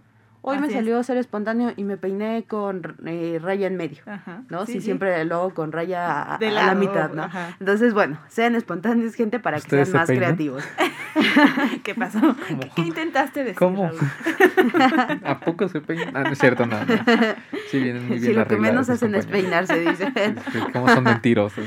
[0.49, 0.79] Hoy me Así es.
[0.79, 4.01] salió ser espontáneo y me peiné con eh, raya en medio.
[4.05, 4.43] Ajá.
[4.49, 4.65] ¿no?
[4.65, 4.85] Sí, Sí, sí.
[4.85, 7.23] siempre luego con raya a, la mitad, ¿no?
[7.23, 7.57] ajá.
[7.59, 10.23] Entonces, bueno, sean espontáneos, gente, para que ¿Ustedes sean se más peinan?
[10.35, 10.63] creativos.
[11.83, 12.19] ¿Qué pasó?
[12.47, 13.55] ¿Qué, qué intentaste decir?
[13.57, 13.91] ¿Cómo?
[15.25, 16.15] ¿A poco se peinan?
[16.15, 16.77] Ah, no es cierto, no.
[16.79, 16.85] no.
[17.69, 20.11] Sí, vienen muy bien Si lo que menos hacen es peinarse, dice.
[20.53, 21.65] Sí, Como son mentirosos.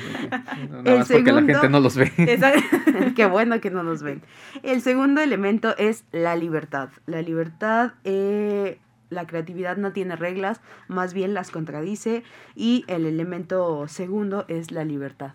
[0.71, 3.13] Nada El más porque la segundo- gente no los ve.
[3.15, 4.23] Qué bueno que no nos ven.
[4.63, 6.89] El segundo elemento es la libertad.
[7.07, 8.70] La libertad, eh,
[9.11, 12.23] la creatividad no tiene reglas, más bien las contradice.
[12.55, 15.33] Y el elemento segundo es la libertad.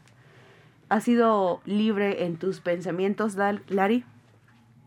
[0.89, 4.03] ¿Has sido libre en tus pensamientos, Dal- Lari?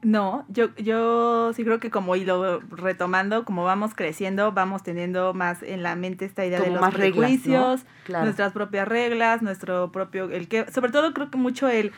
[0.01, 5.35] No, yo, yo sí creo que como y lo retomando, como vamos creciendo, vamos teniendo
[5.35, 7.27] más en la mente esta idea de los más reglas, ¿no?
[7.27, 8.25] prejuicios, Claro.
[8.27, 11.91] nuestras propias reglas, nuestro propio, el que, sobre todo creo que mucho el,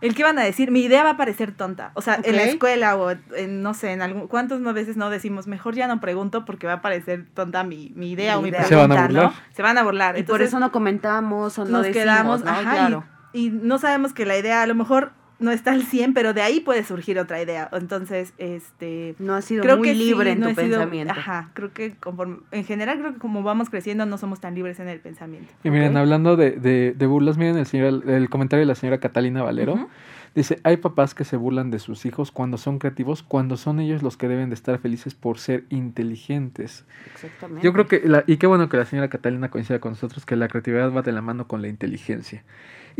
[0.00, 1.90] el que van a decir, mi idea va a parecer tonta.
[1.94, 5.10] O sea, en la escuela o en, no sé, en algún, ¿cuántas no veces no
[5.10, 8.42] decimos, mejor ya no pregunto porque va a parecer tonta mi, mi idea Mi o
[8.42, 8.64] mi idea.
[8.64, 9.32] ¿Se van a pregunta, burlar?
[9.32, 9.54] ¿no?
[9.54, 10.18] Se van a burlar.
[10.18, 12.50] Y por eso no comentamos o no nos decimos, quedamos, ¿no?
[12.50, 13.04] ajá, y- claro.
[13.32, 16.42] y, no sabemos que la idea a lo mejor no está al 100, pero de
[16.42, 17.68] ahí puede surgir otra idea.
[17.72, 21.12] Entonces, este No has sido creo muy que libre sí, en no tu sido- pensamiento.
[21.12, 24.78] ajá, creo que conforme, en general creo que como vamos creciendo no somos tan libres
[24.80, 25.52] en el pensamiento.
[25.64, 28.98] Y miren, hablando de, de, de burlas, miren el, señor, el comentario de la señora
[28.98, 29.88] Catalina Valero.
[30.32, 34.04] Dice, hay papás que se burlan de sus hijos cuando son creativos, cuando son ellos
[34.04, 36.84] los que deben de estar felices por ser inteligentes.
[37.14, 37.64] Exactamente.
[37.64, 40.36] Yo creo que, la- y qué bueno que la señora Catalina coincida con nosotros, que
[40.36, 42.44] la creatividad va de la mano con la inteligencia.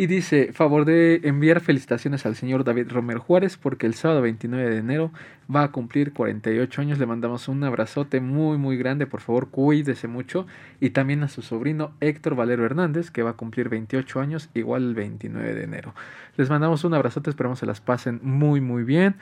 [0.00, 4.70] Y dice, favor de enviar felicitaciones al señor David Romero Juárez, porque el sábado 29
[4.70, 5.12] de enero
[5.54, 6.98] va a cumplir 48 años.
[6.98, 9.06] Le mandamos un abrazote muy, muy grande.
[9.06, 10.46] Por favor, cuídese mucho.
[10.80, 14.84] Y también a su sobrino Héctor Valero Hernández, que va a cumplir 28 años, igual
[14.84, 15.94] el 29 de enero.
[16.38, 19.16] Les mandamos un abrazote, esperamos se las pasen muy, muy bien.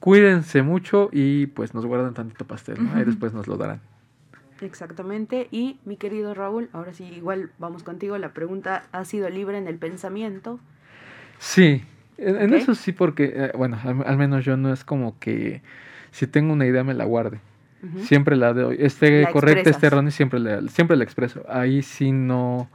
[0.00, 2.92] Cuídense mucho y pues nos guardan tantito pastel, ¿no?
[2.96, 3.93] Ahí después nos lo darán.
[4.60, 5.48] Exactamente.
[5.50, 8.16] Y mi querido Raúl, ahora sí, igual vamos contigo.
[8.18, 10.60] La pregunta, ¿has sido libre en el pensamiento?
[11.38, 11.82] Sí,
[12.16, 15.62] en, eso sí, porque, eh, bueno, al, al menos yo no es como que
[16.10, 17.40] si tengo una idea me la guarde.
[17.98, 18.76] Siempre la doy.
[18.80, 19.92] Esté La correcta, esté expresas.
[19.92, 21.44] errónea, siempre la, siempre la expreso.
[21.48, 22.70] Ahí sí no,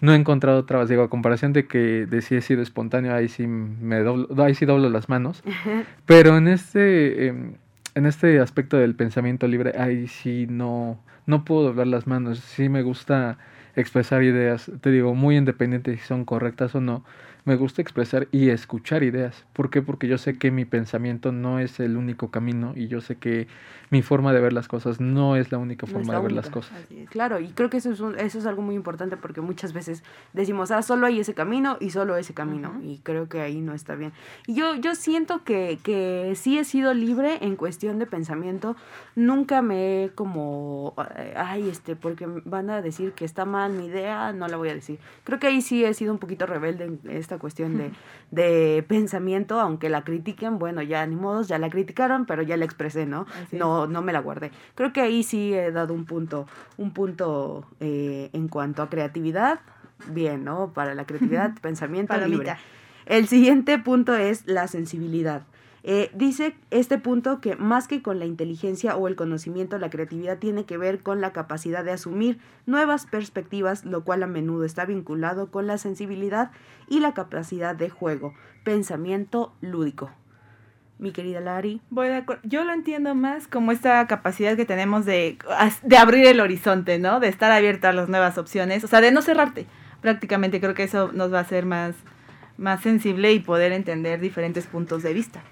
[0.00, 0.88] no he encontrado trabas.
[0.88, 4.54] Digo, a comparación de que de si he sido espontáneo, ahí sí me doblo, ahí
[4.54, 5.42] sí doblo las manos.
[6.06, 7.54] Pero en este, em,
[7.96, 12.38] en este aspecto del pensamiento libre, ahí sí no, no puedo doblar las manos.
[12.40, 13.38] Sí me gusta
[13.74, 17.04] expresar ideas, te digo, muy independiente si son correctas o no,
[17.46, 19.46] me gusta expresar y escuchar ideas.
[19.52, 19.80] ¿Por qué?
[19.80, 23.46] Porque yo sé que mi pensamiento no es el único camino y yo sé que
[23.90, 26.76] mi forma de ver las cosas no es la única forma de ver las cosas.
[27.08, 30.72] Claro, y creo que eso es, eso es algo muy importante porque muchas veces decimos,
[30.72, 32.80] ah, solo hay ese camino y solo ese camino.
[32.82, 34.12] Y creo que ahí no está bien.
[34.48, 38.74] Y yo, yo siento que, que sí he sido libre en cuestión de pensamiento.
[39.14, 40.94] Nunca me he como,
[41.36, 44.74] ay, este, porque van a decir que está mal mi idea, no la voy a
[44.74, 44.98] decir.
[45.22, 47.90] Creo que ahí sí he sido un poquito rebelde en esta cuestión de,
[48.30, 52.64] de, pensamiento, aunque la critiquen, bueno, ya ni modos, ya la criticaron, pero ya la
[52.64, 53.26] expresé, ¿no?
[53.52, 54.50] No, no me la guardé.
[54.74, 59.60] Creo que ahí sí he dado un punto, un punto eh, en cuanto a creatividad,
[60.08, 60.72] bien, ¿no?
[60.72, 62.56] Para la creatividad, pensamiento libre.
[63.06, 65.42] El siguiente punto es la sensibilidad.
[65.88, 70.36] Eh, dice este punto que más que con la inteligencia o el conocimiento, la creatividad
[70.36, 74.84] tiene que ver con la capacidad de asumir nuevas perspectivas, lo cual a menudo está
[74.84, 76.50] vinculado con la sensibilidad
[76.88, 78.34] y la capacidad de juego,
[78.64, 80.10] pensamiento lúdico.
[80.98, 81.80] Mi querida Lari.
[82.42, 85.38] Yo lo entiendo más como esta capacidad que tenemos de,
[85.84, 87.20] de abrir el horizonte, ¿no?
[87.20, 89.68] De estar abierta a las nuevas opciones, o sea, de no cerrarte.
[90.00, 91.94] Prácticamente creo que eso nos va a hacer más,
[92.56, 95.44] más sensible y poder entender diferentes puntos de vista.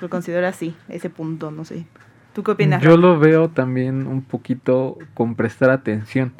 [0.00, 1.86] Lo considero así, ese punto, no sé.
[2.32, 2.82] ¿Tú qué opinas?
[2.82, 6.32] Yo lo veo también un poquito con prestar atención.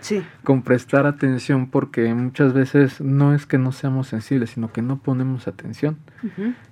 [0.00, 0.22] Sí.
[0.44, 4.98] Con prestar atención porque muchas veces no es que no seamos sensibles, sino que no
[4.98, 5.98] ponemos atención.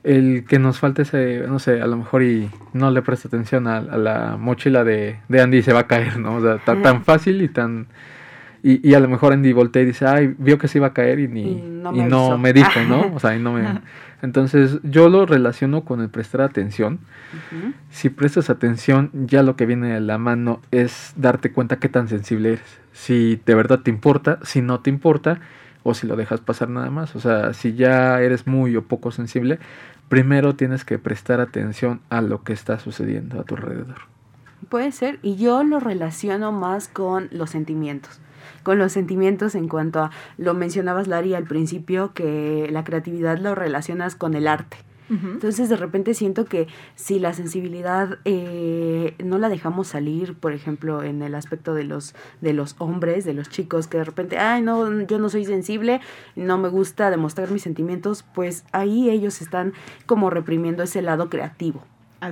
[0.04, 3.66] El que nos falte ese, no sé, a lo mejor y no le presta atención
[3.66, 6.36] a, la mochila de, de, Andy y se va a caer, ¿no?
[6.36, 7.88] O sea, tan fácil y tan...
[8.62, 10.92] Y, y, a lo mejor Andy voltea y dice, ay, vio que se iba a
[10.92, 13.14] caer y, ni, no, me, y no me dijo, ¿no?
[13.14, 13.80] O sea, y no me...
[14.22, 17.00] Entonces yo lo relaciono con el prestar atención.
[17.90, 22.08] Si prestas atención, ya lo que viene de la mano es darte cuenta qué tan
[22.08, 22.78] sensible eres.
[22.92, 25.40] Si de verdad te importa, si no te importa,
[25.82, 27.14] o si lo dejas pasar nada más.
[27.14, 29.58] O sea, si ya eres muy o poco sensible,
[30.08, 33.98] primero tienes que prestar atención a lo que está sucediendo a tu alrededor.
[34.68, 38.20] Puede ser, y yo lo relaciono más con los sentimientos
[38.62, 43.54] con los sentimientos en cuanto a, lo mencionabas Lari al principio, que la creatividad lo
[43.54, 44.78] relacionas con el arte.
[45.08, 46.66] Entonces de repente siento que
[46.96, 52.14] si la sensibilidad eh, no la dejamos salir, por ejemplo, en el aspecto de los,
[52.40, 56.00] de los hombres, de los chicos, que de repente, ay, no, yo no soy sensible,
[56.34, 59.74] no me gusta demostrar mis sentimientos, pues ahí ellos están
[60.06, 61.84] como reprimiendo ese lado creativo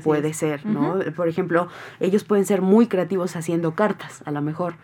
[0.02, 0.98] puede ser, ¿no?
[1.16, 1.68] Por ejemplo,
[2.00, 4.74] ellos pueden ser muy creativos haciendo cartas, a lo mejor,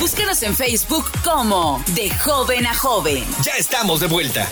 [0.00, 3.24] Búsquenos en Facebook como De Joven a Joven.
[3.42, 4.48] Ya estamos de vuelta.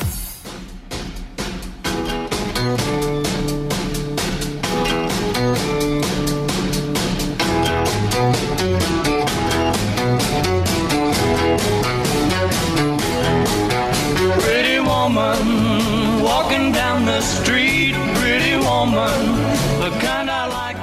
[14.41, 19.37] Pretty woman walking down the street, pretty woman,
[19.79, 20.76] the kind I like.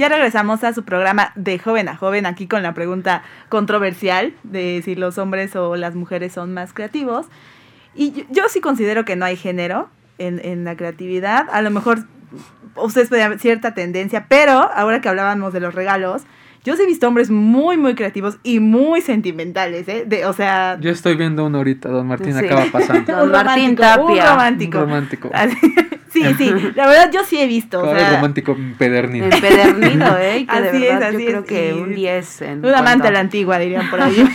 [0.00, 4.80] Ya regresamos a su programa de joven a joven, aquí con la pregunta controversial de
[4.82, 7.26] si los hombres o las mujeres son más creativos.
[7.94, 11.48] Y yo, sí considero que no hay género en, la creatividad.
[11.52, 11.98] A lo mejor
[12.76, 16.22] ustedes pueden haber cierta tendencia, pero ahora que hablábamos de los regalos,
[16.64, 20.04] Yo sí he visto hombres muy, muy creativos y muy sentimentales, ¿eh?
[20.06, 22.46] De, o sea, Yo estoy viendo uno ahorita, don Martín Sí.
[22.46, 23.12] acaba pasando.
[23.16, 24.22] Don un Martín romántico, Tapia.
[24.22, 24.78] Un romántico.
[24.78, 25.30] Un romántico.
[25.34, 25.56] Así-
[26.10, 27.78] sí, sí, la verdad yo sí he visto.
[27.80, 29.26] O Claro, sea, romántico empedernido.
[29.26, 30.46] Empedernido, ¿eh?
[30.50, 33.08] Que de Así es, verdad así yo creo es, que un 10 en un amante
[33.08, 34.24] a la antigua, dirían por ahí.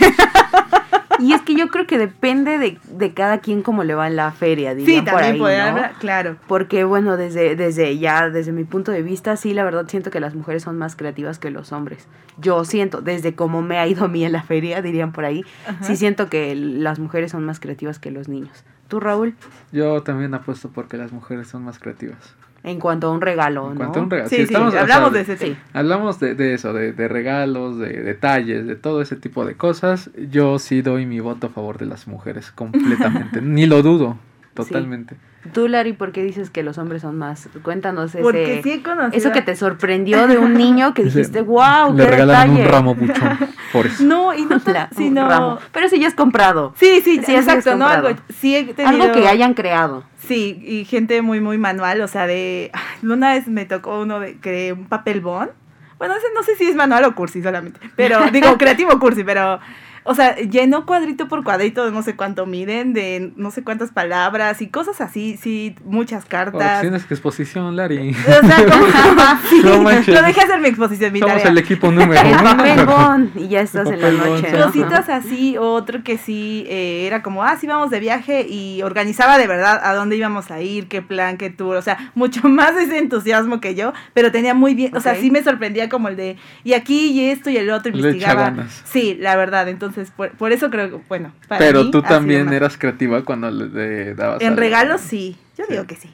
[1.18, 4.16] Y es que yo creo que depende de, de cada quien cómo le va en
[4.16, 5.78] la feria, sí, dirían por también ahí, puede ¿no?
[5.98, 6.36] claro.
[6.46, 10.20] Porque bueno, desde, desde ya, desde mi punto de vista, sí, la verdad siento que
[10.20, 12.06] las mujeres son más creativas que los hombres.
[12.38, 15.42] Yo siento, desde cómo me ha ido a mí en la feria, dirían por ahí,
[15.80, 18.64] sí siento que las mujeres son más creativas que los niños.
[18.88, 19.34] ¿Tú, Raúl?
[19.72, 22.34] Yo también apuesto porque las mujeres son más creativas.
[22.62, 23.76] En cuanto a un regalo, En ¿no?
[23.76, 24.28] cuanto a un regalo.
[24.28, 25.56] Sí, si sí, estamos- o hablamos sea, de ese Sí.
[25.72, 30.10] Hablamos de, de eso, de, de regalos, de detalles, de todo ese tipo de cosas.
[30.30, 33.40] Yo sí doy mi voto a favor de las mujeres, completamente.
[33.42, 34.18] Ni lo dudo,
[34.54, 35.16] totalmente.
[35.52, 37.48] Tú, Lari, ¿por qué dices que los hombres son más?
[37.62, 38.22] Cuéntanos ese...
[38.22, 39.16] Porque sí he conocido.
[39.16, 42.66] Eso que te sorprendió de un niño que dijiste, wow, Le qué regalaron detalle.
[42.68, 43.38] un ramo buchón
[43.72, 44.02] por eso.
[44.04, 45.28] No, y no, La- un sino...
[45.28, 45.58] ramo.
[45.72, 46.74] Pero si ya es comprado.
[46.76, 47.86] Sí, sí, Sí, exacto, ¿no?
[47.86, 49.04] Algo, sí he tenido...
[49.04, 50.04] Algo que hayan creado.
[50.18, 52.70] Sí, y gente muy, muy manual, o sea, de...
[53.02, 55.50] Una vez me tocó uno de que un papel bond.
[55.98, 59.60] Bueno, ese no sé si es manual o cursi solamente, pero digo creativo cursi, pero...
[60.08, 63.90] O sea, llenó cuadrito por cuadrito de no sé cuánto miden, de no sé cuántas
[63.90, 66.80] palabras y cosas así, sí, muchas cartas.
[66.80, 68.10] tienes que exposición, Lari.
[68.10, 68.86] O sea, como...
[69.50, 71.50] sí, No lo dejé hacer mi exposición, mi Somos tarea.
[71.50, 73.28] el equipo número uno.
[73.34, 74.46] y ya estás en la noche.
[74.52, 79.38] Cositas así, otro que sí eh, era como, ah, sí vamos de viaje y organizaba
[79.38, 82.76] de verdad a dónde íbamos a ir, qué plan, qué tour, o sea, mucho más
[82.76, 86.16] ese entusiasmo que yo, pero tenía muy bien, o sea, sí me sorprendía como el
[86.16, 88.42] de, y aquí y esto y el otro, Le echa investigaba.
[88.50, 88.82] ganas.
[88.84, 92.52] Sí, la verdad, entonces por, por eso creo que, bueno, para Pero mí tú también
[92.52, 94.40] eras creativa cuando le dabas.
[94.40, 95.72] En regalos sí, yo Sí.
[95.72, 96.12] digo que sí.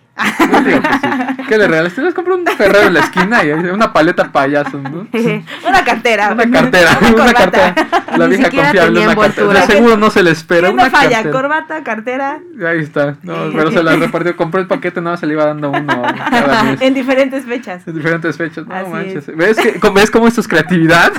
[0.52, 1.42] Yo digo que sí.
[1.48, 2.02] ¿Qué le regalaste?
[2.02, 5.06] Les compré un ferrero en la esquina y una paleta payaso, ¿no?
[5.68, 6.32] Una cartera.
[6.32, 7.74] Una cartera, una una cartera.
[8.16, 9.52] La Ni vieja confiable, una cartera.
[9.52, 10.68] De seguro no se le espera.
[10.68, 11.10] ¿Qué no Una falla?
[11.22, 11.32] cartera.
[11.32, 13.16] Corbata, cartera, Ahí está.
[13.22, 14.36] No, pero se la repartió.
[14.36, 16.80] Compró el paquete, nada más se le iba dando uno cada mes.
[16.82, 17.86] en diferentes fechas.
[17.88, 18.66] En diferentes fechas.
[18.66, 19.28] No Así manches.
[19.28, 19.36] es.
[19.36, 21.12] ¿Ves, que, ¿Ves cómo esto es creatividad?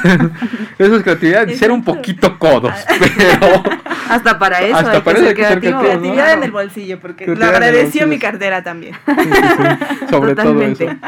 [0.78, 1.48] eso es creatividad.
[1.50, 2.74] Ser un poquito codos.
[3.18, 3.64] Pero.
[4.10, 5.60] Hasta para eso Hasta hay para que eso ser.
[5.60, 8.08] Creatividad en el bolsillo, porque el agradeció.
[8.14, 8.96] Mi cartera también.
[9.06, 10.08] Sí, sí.
[10.10, 10.86] Sobre Totalmente.
[10.86, 11.00] todo eso.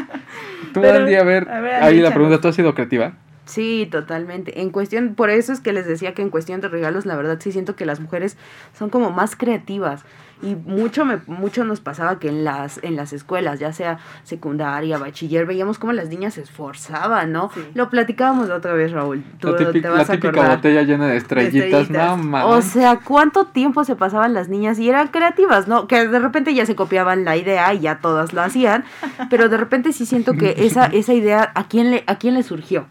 [0.73, 3.13] Tú, Pero, Andy, a ver, a ver, ahí la pregunta, ¿tú has sido creativa?
[3.45, 4.61] Sí, totalmente.
[4.61, 7.37] En cuestión, por eso es que les decía que en cuestión de regalos, la verdad
[7.39, 8.37] sí siento que las mujeres
[8.77, 10.03] son como más creativas.
[10.41, 14.97] Y mucho me, mucho nos pasaba que en las, en las escuelas, ya sea secundaria,
[14.97, 17.49] bachiller, veíamos cómo las niñas se esforzaban, ¿no?
[17.53, 17.61] Sí.
[17.73, 19.23] Lo platicábamos la otra vez, Raúl.
[19.39, 21.81] Tú La, típica- te vas a típica botella llena de estrellitas.
[21.81, 22.17] estrellitas.
[22.19, 22.47] No.
[22.49, 25.87] O sea, ¿cuánto tiempo se pasaban las niñas y eran creativas, no?
[25.87, 28.83] Que de repente ya se copiaban la idea y ya todas lo hacían,
[29.29, 32.43] pero de repente sí siento que esa, esa idea, ¿a quién, le, ¿a quién le
[32.43, 32.87] surgió?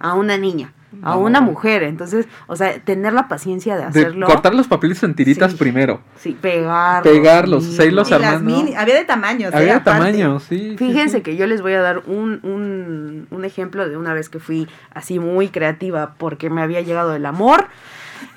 [0.00, 0.72] A una niña,
[1.02, 1.18] a No.
[1.20, 1.82] una mujer.
[1.82, 4.26] Entonces, o sea, tener la paciencia de de hacerlo.
[4.26, 5.58] cortar los papelitos en tiritas Sí.
[5.58, 6.00] primero.
[6.18, 7.12] Sí, pegarlos.
[7.12, 8.40] Pegarlos, seguirlos armando.
[8.50, 9.52] mini, había de tamaños.
[9.52, 9.56] ¿eh?
[9.56, 10.00] Había aparte.
[10.06, 10.70] tamaño, sí.
[10.70, 11.22] sí, Fíjense sí.
[11.22, 14.68] que yo les voy a dar un, un, un ejemplo de una vez que fui
[14.94, 17.66] así muy creativa porque me había llegado el amor.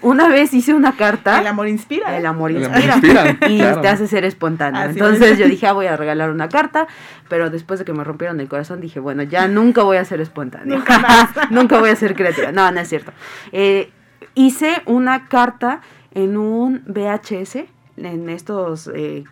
[0.02, 1.42] Una vez hice una carta.
[1.42, 2.18] El amor inspira.
[2.18, 2.94] El amor El inspira.
[2.94, 3.82] amor inspira, y claro.
[3.82, 4.82] te hace ser espontáneo.
[4.82, 5.38] Así Entonces es.
[5.40, 6.88] yo dije, ah, voy a regalar una carta,
[7.28, 10.22] pero después de que me rompieron el corazón dije, bueno, ya nunca voy a ser.
[10.66, 11.30] Nunca más.
[11.50, 12.52] nunca voy a ser creativa.
[12.52, 13.12] No, no es cierto.
[13.52, 13.92] Eh,
[14.36, 15.82] hice una carta
[16.14, 17.66] en un VHS,
[17.98, 19.24] en estos, eh,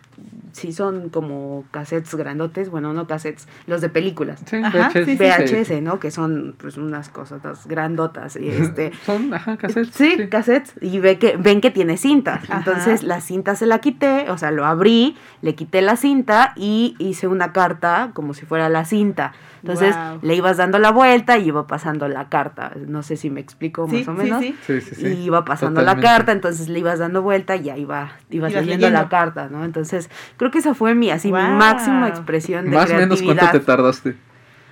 [0.60, 4.40] sí son como cassettes grandotes, bueno, no cassettes, los de películas.
[4.46, 5.74] Sí, Ajá, VHS, sí, sí.
[5.74, 5.98] VHS, ¿no?
[5.98, 9.94] Que son pues unas cosas grandotas y este Son, ajá, cassettes.
[9.94, 10.74] Sí, cassettes.
[10.80, 12.34] Y ve que, ven que tiene cinta.
[12.42, 12.58] Ajá.
[12.58, 16.94] Entonces la cinta se la quité, o sea, lo abrí, le quité la cinta y
[16.98, 19.32] hice una carta como si fuera la cinta.
[19.62, 22.72] Entonces le ibas dando la vuelta y iba pasando la carta.
[22.86, 24.40] No sé si me explico Sí, más o sí, menos.
[24.40, 24.54] sí.
[24.66, 25.06] Sí, sí, sí.
[25.06, 26.06] Y iba pasando Totalmente.
[26.08, 29.48] la carta, entonces le ibas dando vuelta y ya iba, ibas Ibas leyendo, la carta,
[29.50, 29.64] ¿no?
[29.66, 30.08] Entonces,
[30.38, 31.52] creo que esa fue mi así Guau.
[31.52, 34.16] máxima expresión de Más o menos, ¿cuánto te tardaste?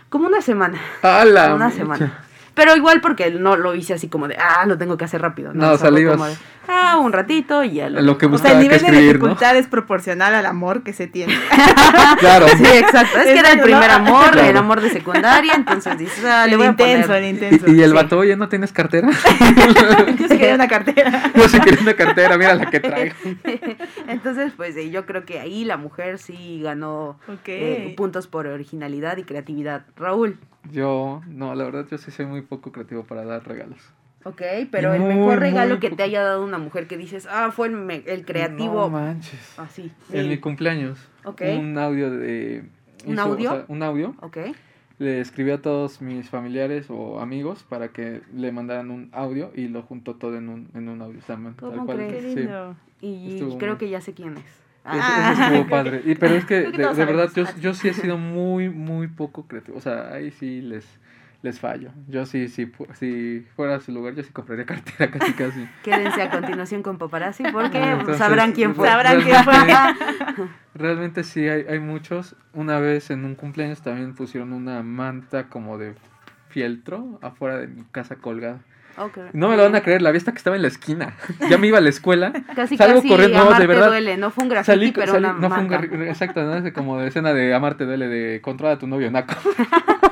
[0.09, 0.79] Como una semana.
[1.03, 1.79] ¡A la Una mecha!
[1.79, 2.19] semana.
[2.55, 5.53] Pero igual porque no lo hice así como de, ah, lo tengo que hacer rápido.
[5.55, 6.17] No, O sea, fue salivas.
[6.17, 6.37] como de,
[6.69, 8.01] ah, un ratito y ya lo...
[8.03, 11.07] Lo que O sea, el que nivel de dificultad es proporcional al amor que se
[11.07, 11.35] tiene.
[12.19, 12.47] Claro.
[12.49, 13.19] Sí, exacto.
[13.19, 14.59] Es que era el primer amor, el Claro.
[14.59, 17.23] amor de secundaria, entonces dices, ah, le el voy a intenso, poner...
[17.25, 17.67] el intenso.
[17.71, 17.95] Y, y el Sí.
[17.97, 19.09] vato, oye, ¿no tienes cartera?
[20.19, 21.31] Yo sí quería una cartera.
[21.35, 23.15] Yo sí quería una cartera, mira la que traigo.
[24.07, 29.25] Entonces, pues yo creo que ahí la mujer sí ganó eh, puntos por originalidad y
[29.25, 29.85] creatividad.
[29.97, 30.39] Raúl,
[30.71, 33.79] Yo, no, la verdad, yo sí soy muy poco creativo para dar regalos.
[34.25, 37.27] Ok, pero el Muy, mejor regalo muy que te haya dado una mujer que dices,
[37.31, 39.59] ah, fue el, me- el No creativo, manches.
[39.59, 39.91] así.
[40.13, 40.29] En sí.
[40.29, 40.99] mi cumpleaños.
[41.25, 41.43] Ok.
[41.59, 42.65] Un audio de.
[43.07, 43.53] ¿Un hizo- audio?
[43.53, 44.39] o sea, un audio Ok,
[44.99, 49.69] le escribí a todos mis familiares o amigos para que le mandaran un audio y
[49.69, 51.21] lo juntó todo en un, en un audio.
[51.27, 51.99] también, tal ¿Cómo cual.
[51.99, 52.25] crees?
[52.25, 52.37] Qué Sí.
[52.41, 52.77] lindo.
[53.01, 54.45] Y Estuvo creo muy- que ya sé quién es.
[54.45, 54.55] Eso,
[54.85, 56.03] Ah, eso estuvo padre.
[56.05, 59.47] Y, pero es que, de, de verdad, yo, yo sí he sido muy, muy poco
[59.47, 59.77] creativo.
[59.79, 60.85] O sea, ahí sí les,
[61.43, 61.91] les fallo.
[62.09, 65.69] Yo sí, sí, si fuera a su lugar, yo sí compraría cartera casi, casi.
[65.85, 68.89] Quédense a continuación con Paparazzi porque Entonces, sabrán quién fue.
[68.89, 69.55] Sabrán quién fue.
[70.75, 72.37] Realmente sí, hay, hay muchos.
[72.53, 75.95] Una vez en un cumpleaños también pusieron una manta como de
[76.49, 78.61] fieltro afuera de mi casa colgada.
[79.33, 81.15] No me lo van a creer, la vi hasta que estaba en la esquina.
[81.49, 82.33] Ya me iba a la escuela.
[82.57, 83.89] Casi, Salgo casi corriendo, no, de verdad.
[83.89, 84.17] duele.
[84.17, 85.65] No fue un graffiti, Salí, pero salí- una no fue
[85.97, 86.57] un exacto, ¿no?
[86.57, 89.35] Es como de escena de Amarte duele de controla a tu novio naco.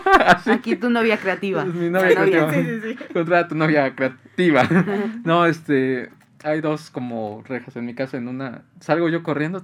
[0.27, 0.51] Así.
[0.51, 1.63] Aquí tu novia creativa.
[1.65, 2.53] Es mi novia creativa.
[2.53, 3.05] Sí, sí, sí.
[3.13, 4.63] Controla a tu novia creativa.
[5.25, 6.11] No, este,
[6.45, 8.17] hay dos como rejas en mi casa.
[8.17, 9.63] En una salgo yo corriendo,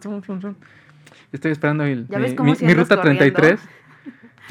[1.32, 3.20] Estoy esperando el, ¿Ya mi, ves cómo mi- mi ruta corriendo?
[3.24, 3.60] 33.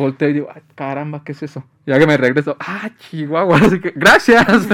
[0.02, 1.64] Volteo y digo, "Ay, caramba, ¿qué es eso?
[1.86, 4.45] Ya que me regreso, ah, chihuahua, así que, gracias.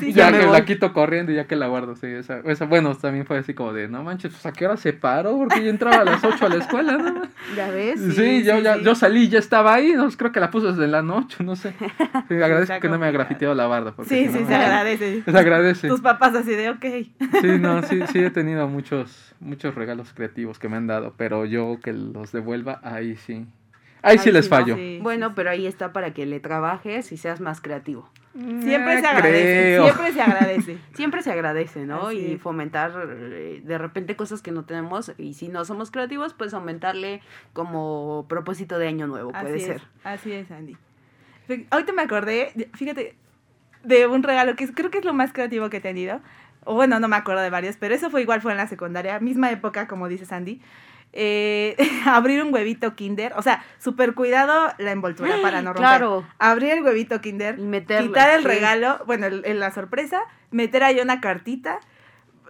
[0.00, 0.52] Sí, ya que voy.
[0.52, 3.52] la quito corriendo y ya que la guardo, sí, esa, esa, bueno, también fue así
[3.54, 6.24] como de, no manches, pues a qué hora se paró, porque yo entraba a las
[6.24, 7.22] 8 a la escuela, ¿no?
[7.56, 8.00] ¿Ya ves?
[8.00, 10.86] Sí, yo, sí, ya, yo salí, ya estaba ahí, no, creo que la puso desde
[10.88, 11.74] la noche, no sé.
[12.28, 13.12] Sí, agradezco que no me ha complicado.
[13.12, 13.92] grafiteado la barda.
[13.92, 15.22] Porque Sí, si sí, no se me- agradece.
[15.22, 15.88] Se agradece.
[15.88, 16.84] Tus papás así de, ok.
[17.42, 21.44] Sí, no, sí, sí he tenido muchos, muchos regalos creativos que me han dado, pero
[21.44, 23.46] yo que los devuelva, ahí sí.
[24.02, 24.76] Ahí, sí Ahí les sí no, fallo.
[24.76, 24.98] sí.
[25.02, 28.08] Bueno, pero ahí está para que le trabajes y seas más creativo.
[28.32, 29.82] Siempre Ah, se agradece, creo.
[29.84, 30.78] siempre se agradece.
[30.94, 32.06] Siempre se agradece, ¿no?
[32.08, 32.40] Así y es.
[32.40, 37.22] fomentar eh, de repente cosas que no tenemos y si no somos creativos, pues aumentarle
[37.52, 39.76] como propósito de año nuevo, puede así ser.
[39.76, 40.76] Es, así es, Andy.
[41.70, 43.16] Ahorita me acordé, fíjate,
[43.82, 46.20] de un regalo que creo que es lo más creativo que he tenido.
[46.64, 49.18] O bueno, no me acuerdo de varios, pero eso fue igual, fue en la secundaria,
[49.18, 50.60] misma época, como dice Sandy.
[51.12, 55.80] Eh, abrir un huevito Kinder, o sea, súper cuidado la envoltura para no romper.
[55.88, 56.26] Claro.
[56.38, 58.46] Abrir el huevito Kinder, Y meterle, quitar el sí.
[58.48, 61.80] regalo, bueno, el- el- la sorpresa, meter ahí una cartita,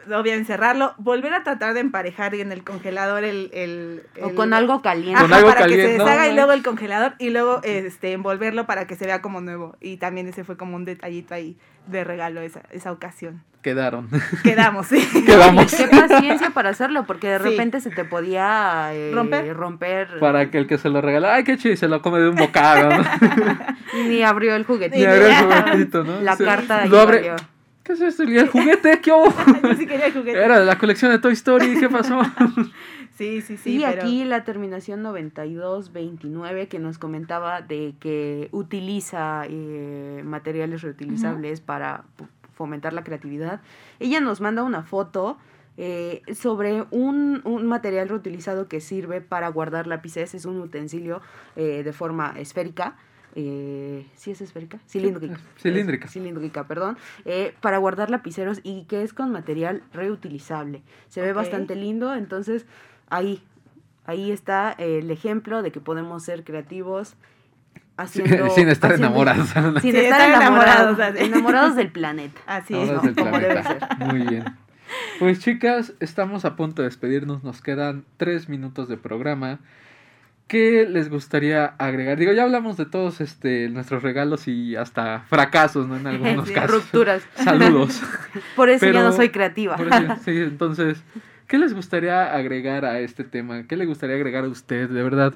[0.06, 3.50] obviamente cerrarlo, volver a tratar de emparejar en el congelador el...
[3.52, 5.20] el- O con algo caliente.
[5.20, 8.12] Con Ajá, algo para que se no, deshaga y luego el congelador y luego este
[8.12, 9.76] envolverlo para que se vea como nuevo.
[9.80, 13.42] Y también ese fue como un detallito ahí de regalo esa, esa ocasión.
[13.62, 14.08] Quedaron.
[14.42, 15.06] Quedamos, sí.
[15.26, 15.74] Quedamos.
[15.74, 17.44] Qué paciencia para hacerlo, porque de Sí.
[17.44, 19.54] repente se te podía eh, ¿Romper?
[19.54, 22.30] romper Para que el que se lo regala, ay, qué chido, se lo come de
[22.30, 22.88] un bocado,
[24.08, 24.96] ni abrió el juguetito.
[24.98, 26.20] Ni abre el juguetito, ¿no?
[26.22, 27.16] La carta lo abre.
[27.18, 27.36] valió.
[27.90, 28.22] ¿Qué es esto?
[28.22, 29.00] ¿Y el juguete?
[29.00, 29.24] ¿Qué hubo?
[29.64, 30.38] Yo sí quería el juguete.
[30.44, 32.20] Era de la colección de Toy Story, ¿qué pasó?
[33.18, 33.76] Sí, sí, sí.
[33.76, 41.60] y pero- aquí la terminación 9229 que nos comentaba de que utiliza eh, materiales reutilizables
[41.60, 42.04] para
[42.54, 43.60] fomentar la creatividad.
[43.98, 45.36] Ella nos manda una foto
[45.76, 50.34] eh, sobre un, un material reutilizado que sirve para guardar lápices.
[50.34, 51.20] Es un utensilio
[51.56, 52.96] eh, de forma esférica.
[53.36, 54.78] Eh, ¿Sí es esférica?
[54.88, 55.38] Cilíndrica.
[55.58, 56.08] Cilíndrica.
[56.08, 56.96] Cilíndrica, perdón.
[57.24, 60.82] eh, para guardar lapiceros y que es con material reutilizable.
[61.08, 62.66] Se ve bastante lindo, entonces
[63.08, 63.42] ahí,
[64.06, 67.14] ahí está el ejemplo de que podemos ser creativos
[67.96, 68.50] haciendo...
[68.54, 69.48] Sin estar haciendo- enamorados.
[69.80, 72.40] Sin estar estar enamorados, enamorados, del planeta.
[72.46, 72.90] Así es.
[72.90, 73.96] como debe planeta.
[74.06, 74.44] Muy bien.
[75.20, 77.44] Pues chicas, estamos a punto de despedirnos.
[77.44, 79.60] Nos quedan tres minutos de programa.
[80.50, 82.18] ¿Qué les gustaría agregar?
[82.18, 85.96] Digo, ya hablamos de todos este, nuestros regalos y hasta fracasos, ¿no?
[85.96, 86.72] En algunos Sí, casos.
[86.72, 87.22] Rupturas.
[87.36, 88.02] Saludos.
[88.56, 89.76] Por eso ya Pero- no soy creativa.
[89.76, 91.00] Por eso, sí, entonces,
[91.46, 93.62] ¿qué les gustaría agregar a este tema?
[93.68, 94.88] ¿Qué le gustaría agregar a usted?
[94.90, 95.34] De verdad,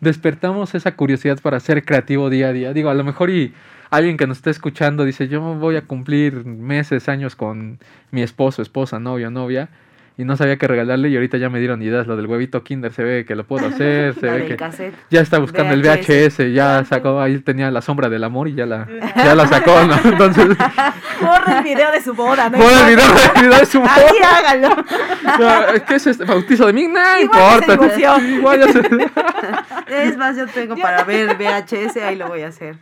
[0.00, 2.72] despertamos esa curiosidad para ser creativo día a día.
[2.72, 3.52] Digo, a lo mejor y
[3.90, 7.78] alguien que nos esté escuchando dice, yo voy a cumplir meses, años con
[8.10, 9.68] mi esposo, esposa, novio, novia.
[10.18, 12.06] Y no sabía qué regalarle y ahorita ya me dieron ideas.
[12.06, 14.14] Lo del huevito Kinder se ve que lo puedo hacer.
[14.14, 14.94] Se ve que cassette.
[15.10, 16.54] ya está buscando el VHS.
[16.54, 19.94] Ya sacó, ahí tenía la sombra del amor y ya la, ya la sacó, ¿no?
[20.04, 20.48] Entonces,
[21.20, 22.56] Borra el video de su boda, ¿no?
[22.58, 24.38] pon el video, el video de su Así boda.
[24.38, 24.68] hágalo.
[25.38, 26.24] No, ¿Qué es este?
[26.24, 26.88] ¿Bautizo de mí?
[26.88, 27.66] No importa.
[27.66, 28.16] se divorció.
[28.18, 32.48] Sí, igual ya se- Es más, yo tengo para ver VHS, ahí lo voy a
[32.48, 32.76] hacer.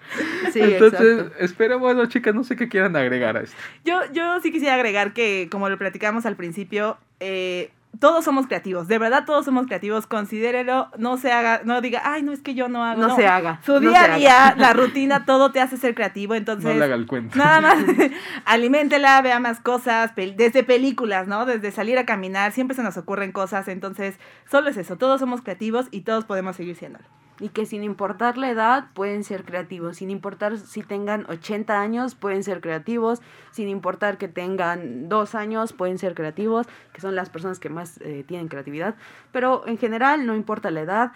[0.52, 1.34] Sí, Entonces, exacto.
[1.40, 3.56] espero, bueno, chicas, no sé qué quieran agregar a esto.
[3.84, 7.70] Yo, yo sí quisiera agregar que, como lo platicamos al principio, eh,
[8.00, 12.24] todos somos creativos, de verdad todos somos creativos, considérelo, no se haga, no diga, ay,
[12.24, 13.00] no es que yo no hago.
[13.00, 14.16] No se haga, Su día se a haga.
[14.16, 16.64] día, la rutina, todo te hace ser creativo, entonces...
[16.72, 17.38] No le haga el cuento.
[17.38, 17.76] Nada más,
[18.44, 21.46] aliméntela, vea más cosas, pel- desde películas, ¿no?
[21.46, 24.16] Desde salir a caminar, siempre se nos ocurren cosas, entonces
[24.50, 27.04] solo es eso, todos somos creativos y todos podemos seguir siéndolo.
[27.40, 32.14] Y que sin importar la edad pueden ser creativos, sin importar si tengan 80 años
[32.14, 33.20] pueden ser creativos,
[33.50, 38.00] sin importar que tengan dos años pueden ser creativos, que son las personas que más
[38.00, 38.94] eh, tienen creatividad,
[39.32, 41.12] pero en general no importa la edad,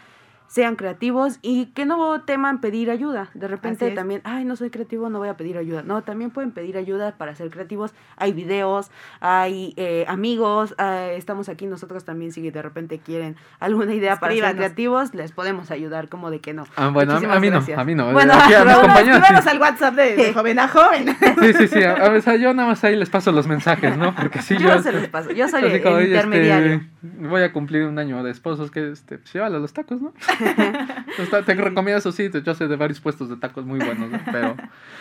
[0.48, 3.30] sean creativos y que no teman pedir ayuda.
[3.34, 5.82] De repente también, ay, no soy creativo, no voy a pedir ayuda.
[5.82, 7.94] No, también pueden pedir ayuda para ser creativos.
[8.16, 8.90] Hay videos,
[9.20, 14.32] hay eh, amigos, eh, estamos aquí nosotros también si de repente quieren alguna idea para
[14.32, 14.56] ser Escríbanos.
[14.56, 16.66] creativos, les podemos ayudar, como de que no.
[16.76, 18.12] Ah, bueno, a, Muchísimas a mí no, a mí no.
[18.12, 19.50] Bueno, Aquí a mis compañeros Escríbanos sí.
[19.50, 21.16] al WhatsApp de, de joven a joven.
[21.40, 21.82] Sí, sí, sí.
[21.82, 24.14] A, a yo nada más ahí les paso los mensajes, ¿no?
[24.14, 24.82] Porque sí, yo yo...
[24.82, 26.80] se los paso, yo soy el, el "Oye, este, intermediario.
[27.02, 30.12] voy a cumplir un año de esposos que, este, pues llévalo a los tacos, ¿no?
[31.16, 32.44] Pues, te recomiendo esos sitios.
[32.44, 34.20] Yo sé de varios puestos de tacos muy buenos, ¿no?
[34.30, 34.56] Pero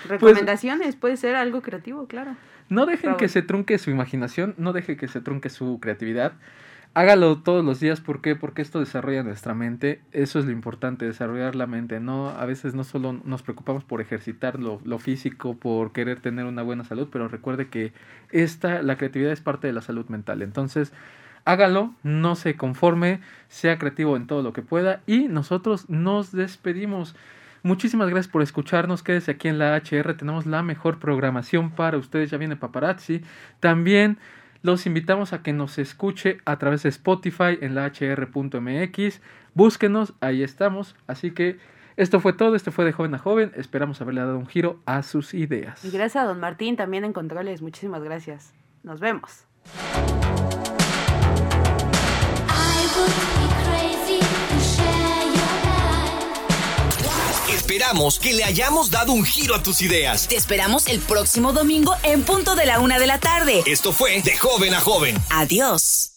[0.07, 2.35] Recomendaciones, puede ser algo creativo, claro.
[2.69, 6.33] no dejen que se trunque su imaginación, no deje que se trunque su creatividad.
[6.93, 8.35] Hágalo todos los días, ¿por qué?
[8.35, 10.01] Porque esto desarrolla nuestra mente.
[10.13, 11.99] Eso es lo importante, desarrollar la mente.
[11.99, 16.45] No, a veces no solo nos preocupamos por ejercitar lo, lo físico, por querer tener
[16.45, 17.93] una buena salud, pero recuerde que
[18.31, 20.41] esta, la creatividad es parte de la salud mental.
[20.41, 20.91] Entonces,
[21.47, 27.15] hágalo, no se conforme, sea creativo en todo lo que pueda y nosotros nos despedimos.
[27.63, 29.01] Muchísimas gracias por escucharnos.
[29.01, 30.13] Quédese aquí en la HR.
[30.15, 32.29] Tenemos la mejor programación para ustedes.
[32.29, 33.21] Ya viene Paparazzi.
[33.59, 34.17] También
[34.61, 39.21] los invitamos a que nos escuche a través de Spotify en la hr.mx.
[39.53, 40.95] Búsquenos, ahí estamos.
[41.07, 41.57] Así que
[41.95, 42.55] esto fue todo.
[42.55, 43.51] Esto fue de joven a joven.
[43.55, 45.83] Esperamos haberle dado un giro a sus ideas.
[45.83, 47.61] Y gracias a don Martín también en controles.
[47.61, 48.53] Muchísimas gracias.
[48.83, 49.45] Nos vemos.
[57.77, 60.27] Esperamos que le hayamos dado un giro a tus ideas.
[60.27, 63.63] Te esperamos el próximo domingo en punto de la una de la tarde.
[63.67, 65.15] Esto fue De Joven a Joven.
[65.29, 66.16] Adiós.